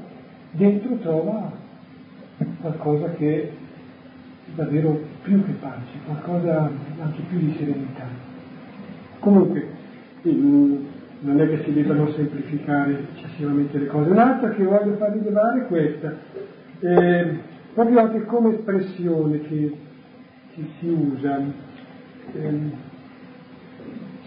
[0.52, 1.52] dentro trova
[2.62, 3.52] qualcosa che è
[4.56, 6.70] davvero più che pace, qualcosa
[7.00, 8.04] anche più di serenità.
[9.20, 9.68] Comunque,
[10.24, 10.86] il,
[11.20, 14.10] non è che si debbano semplificare eccessivamente le cose.
[14.10, 16.14] Un'altra che voglio far rilevare è questa,
[16.80, 17.40] eh,
[17.74, 19.78] proprio anche come espressione che,
[20.54, 21.40] che si usa.
[22.34, 22.94] Eh,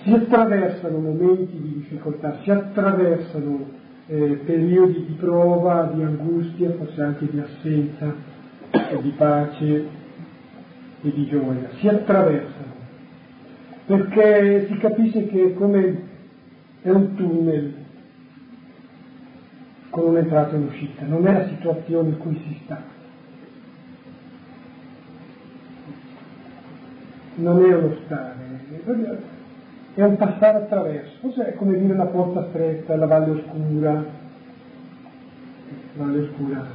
[0.03, 3.67] si attraversano momenti di difficoltà, si attraversano
[4.07, 8.15] eh, periodi di prova, di angustia, forse anche di assenza,
[9.03, 9.87] di pace
[11.03, 11.69] e di gioia.
[11.79, 12.73] Si attraversano,
[13.87, 16.08] perché si capisce che come
[16.83, 17.75] è un tunnel
[19.91, 22.97] con un'entrata e un'uscita, non è la situazione in cui si sta.
[27.37, 28.35] Non è uno stare,
[29.95, 36.05] è un passare attraverso, forse è come dire una porta stretta, la valle oscura, la
[36.05, 36.67] valle oscura,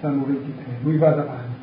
[0.00, 1.54] Salmo 23, lui va davanti,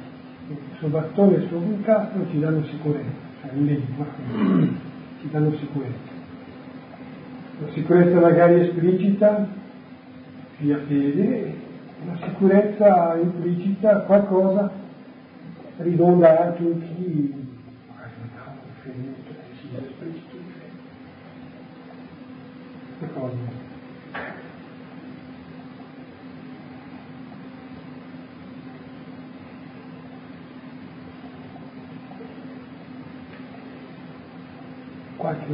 [0.50, 4.76] il suo bastone e il suo incastro ci danno sicurezza, cioè in
[5.22, 6.13] ci danno sicurezza
[7.60, 9.48] la sicurezza magari esplicita
[10.58, 11.56] via fede,
[12.06, 14.72] la sicurezza implicita qualcosa
[15.78, 17.34] ridonda anche in chi
[17.88, 20.72] magari non ha un riferimento preciso esplicito di fede.
[23.00, 23.62] Che cosa?
[35.24, 35.54] qualche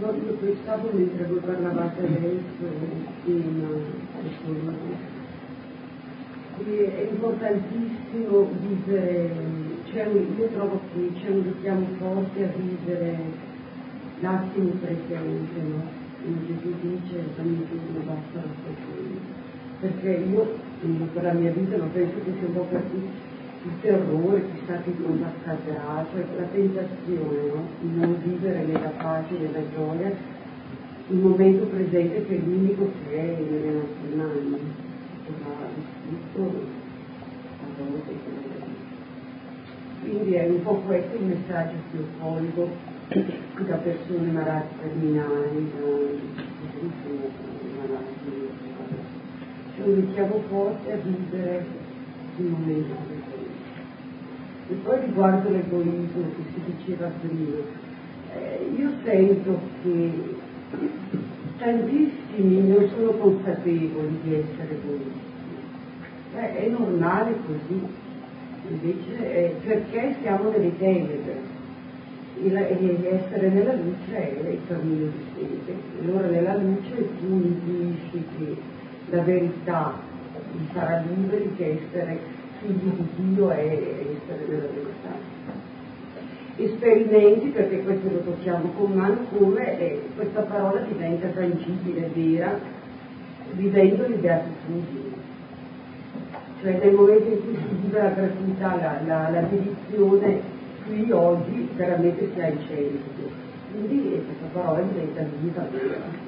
[0.00, 2.64] No, io pensavo mentre voi parlavate adesso
[3.24, 3.66] in
[4.22, 4.72] riforma
[6.58, 9.30] è importantissimo vivere,
[9.90, 13.18] cioè, io trovo che c'è un richiamo forte a vivere
[14.20, 16.06] l'attimo presente, no?
[16.20, 18.74] Come Gesù dice, ogni giorno basta la sua
[19.80, 20.56] Perché io,
[21.12, 22.82] per la mia vita, non penso che sia un po' per
[23.62, 27.68] il terrore, chissà che cosa accadrà, cioè la tentazione no?
[27.80, 30.12] di non vivere nella pace, nella gioia,
[31.10, 34.58] il momento presente che è l'unico che è nelle nostre mani.
[40.02, 42.68] Quindi è un po' questo il messaggio che io colgo
[43.66, 45.86] da persone malate terminali, da
[47.78, 48.16] malati.
[49.76, 51.66] C'è un richiamo forte a vivere
[52.36, 53.36] il momento presente.
[54.70, 57.56] E poi riguardo l'egoismo che si diceva prima,
[58.34, 60.36] eh, io sento che
[61.58, 65.26] tantissimi non sono consapevoli di essere egoisti.
[66.36, 67.82] Eh, è normale così,
[68.68, 71.56] invece eh, perché siamo nelle tenebre.
[72.40, 75.74] E essere nella luce è il cammino di sede.
[76.00, 78.56] Allora nella luce tu intuisci che
[79.10, 79.94] la verità
[80.52, 82.20] vi farà liberi, che essere
[82.60, 85.37] figli di Dio è essere nella verità.
[86.60, 92.58] Esperimenti, perché questo lo tocchiamo con mano, come questa parola diventa tangibile, vera,
[93.52, 95.12] vivendo le beatitudini.
[96.60, 100.40] Cioè nel momento in cui si vive la gratuità, la, la, la dedizione,
[100.84, 103.30] qui oggi veramente si ha il centro.
[103.70, 106.27] Quindi questa parola diventa viva, vera.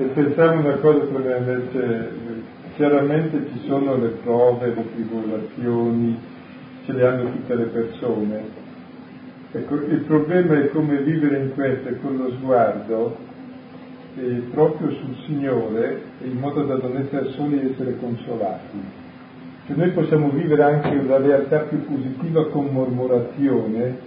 [0.00, 2.08] Se pensiamo una cosa invece,
[2.74, 6.18] chiaramente ci sono le prove, le tribolazioni,
[6.86, 8.44] ce le hanno tutte le persone.
[9.52, 13.14] Ecco, il problema è come vivere in questo con lo sguardo
[14.16, 18.80] eh, proprio sul Signore in modo da non essere soli e essere consolati.
[19.66, 23.98] Cioè noi possiamo vivere anche una realtà più positiva con mormorazione,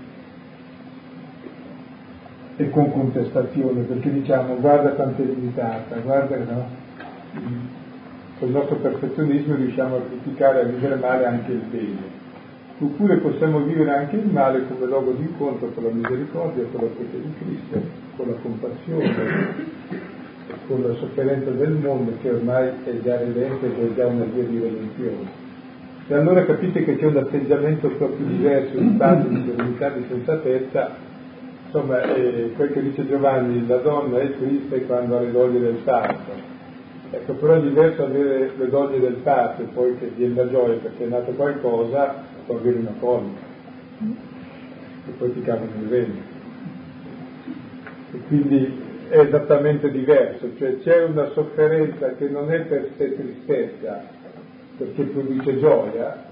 [2.64, 6.68] e con contestazione, perché diciamo guarda quanto è limitata, guarda che no,
[8.40, 12.22] con il nostro perfezionismo riusciamo a criticare, a vivere male anche il bene.
[12.80, 16.90] Oppure possiamo vivere anche il male come luogo di incontro con la misericordia, con la
[16.98, 17.82] fede di Cristo,
[18.18, 19.14] con la compassione,
[20.68, 24.44] con la sofferenza del mondo che ormai è già ridente ed è già una via
[24.44, 25.42] di redenzione.
[26.08, 31.12] E allora capite che c'è un atteggiamento proprio diverso di pace, di serenità, di sensatezza
[31.74, 35.80] insomma eh, quel che dice Giovanni, la donna è triste quando ha le doglie del
[35.84, 36.52] parto.
[37.10, 40.78] Ecco, però è diverso avere le doglie del parto e poi che viene la gioia
[40.78, 42.16] perché è nato qualcosa,
[42.46, 43.52] può avere una colica
[45.08, 46.22] e poi ti cadono i venti.
[48.12, 54.04] E quindi è esattamente diverso, cioè c'è una sofferenza che non è per sé tristezza,
[54.78, 56.24] perché produce gioia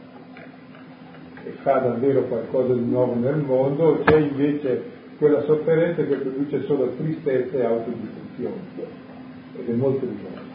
[1.43, 6.95] e fa davvero qualcosa di nuovo nel mondo, c'è invece quella sofferenza che produce solo
[6.97, 8.55] tristezza e autodistruzione
[9.55, 10.49] ed è molto diverso.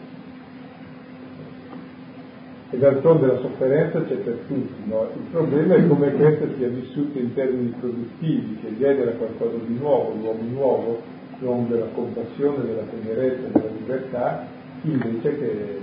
[2.71, 5.09] E d'altronde la sofferenza c'è per tutti, no?
[5.15, 10.13] il problema è come questa sia vissuta in termini produttivi, che genera qualcosa di nuovo,
[10.15, 11.01] l'uomo nuovo,
[11.39, 14.47] l'uomo della compassione, della tenerezza, della libertà,
[14.81, 15.79] invece che,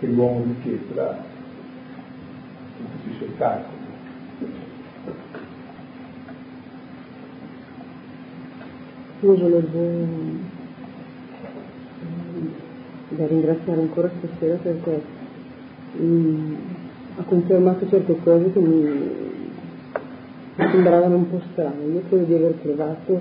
[0.00, 1.16] che l'uomo di pietra
[2.76, 3.84] tutti i suoi calcoli.
[9.20, 9.64] Io volevo
[13.08, 15.02] da ringraziare ancora stasera perché
[15.98, 16.54] mh,
[17.16, 19.50] ha confermato certe cose che mi,
[20.56, 21.84] sembravano un po' strane.
[21.84, 23.20] Io credo di aver trovato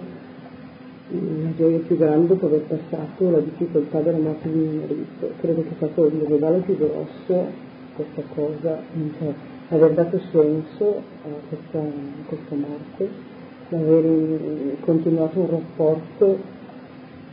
[1.07, 5.31] la gioia più grande dopo aver passato la difficoltà della morte di mio marito.
[5.39, 7.63] Credo che è stato il regalo più grosso
[7.95, 8.81] questa cosa,
[9.17, 9.33] cioè
[9.69, 13.34] aver dato senso a questa, a questa morte
[13.69, 16.53] aver continuato un rapporto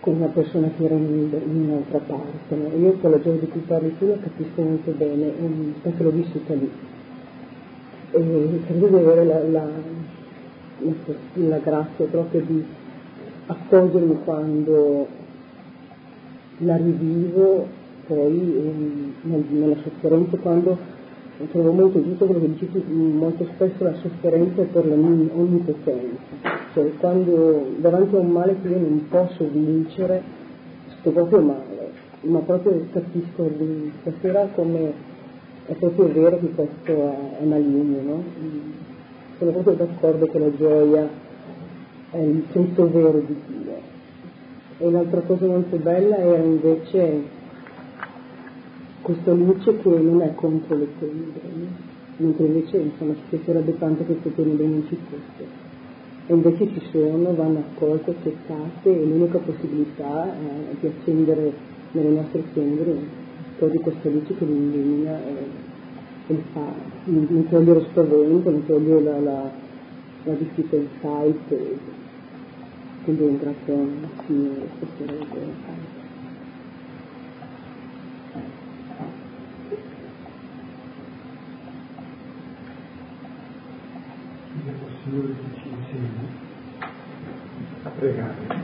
[0.01, 2.55] con una persona che era in, in un'altra parte.
[2.57, 2.69] No?
[2.77, 5.33] Io quella gioia di cui parli tu la capisco molto bene,
[5.83, 6.71] perché l'ho vissuta lì.
[8.11, 9.67] E credo di avere la, la,
[10.79, 10.93] la,
[11.35, 12.65] la grazia proprio di
[13.47, 15.07] accorgermi quando
[16.59, 17.67] la rivivo
[18.07, 20.77] poi eh, nella sofferenza, quando
[21.51, 25.31] trovo molto giusto quello che dici tu, molto spesso la sofferenza è per la mia
[25.35, 26.21] onnipotenza,
[26.75, 30.23] cioè quando davanti a un male che io non posso vincere
[30.99, 31.73] sto proprio male
[32.23, 35.11] ma proprio capisco di stasera come
[35.67, 38.23] è proprio vero che questo è, è maligno, no?
[39.39, 41.09] Sono proprio d'accordo che la gioia
[42.11, 43.91] è il frutto vero di Dio.
[44.79, 47.41] E un'altra cosa molto bella era invece
[49.03, 51.41] questa luce che non è contro le tenebre,
[52.17, 55.71] mentre invece insomma, ci piacerebbe tanto che queste tenebre non ci fossero.
[56.27, 61.53] E invece ci sono, vanno accolte, accettate e l'unica possibilità è di accendere
[61.93, 63.21] nelle nostre tenebre
[63.59, 65.35] proprio questa luce che li illumina e,
[66.27, 66.73] e li fa,
[67.05, 69.51] mi toglie lo spavento, mi toglie la, la,
[70.25, 72.01] la difficoltà, il peso.
[73.05, 75.92] Quindi ringrazio il Signore di quello
[85.05, 86.29] Senhor, a né?
[87.83, 88.29] tá pregar.
[88.29, 88.63] Né?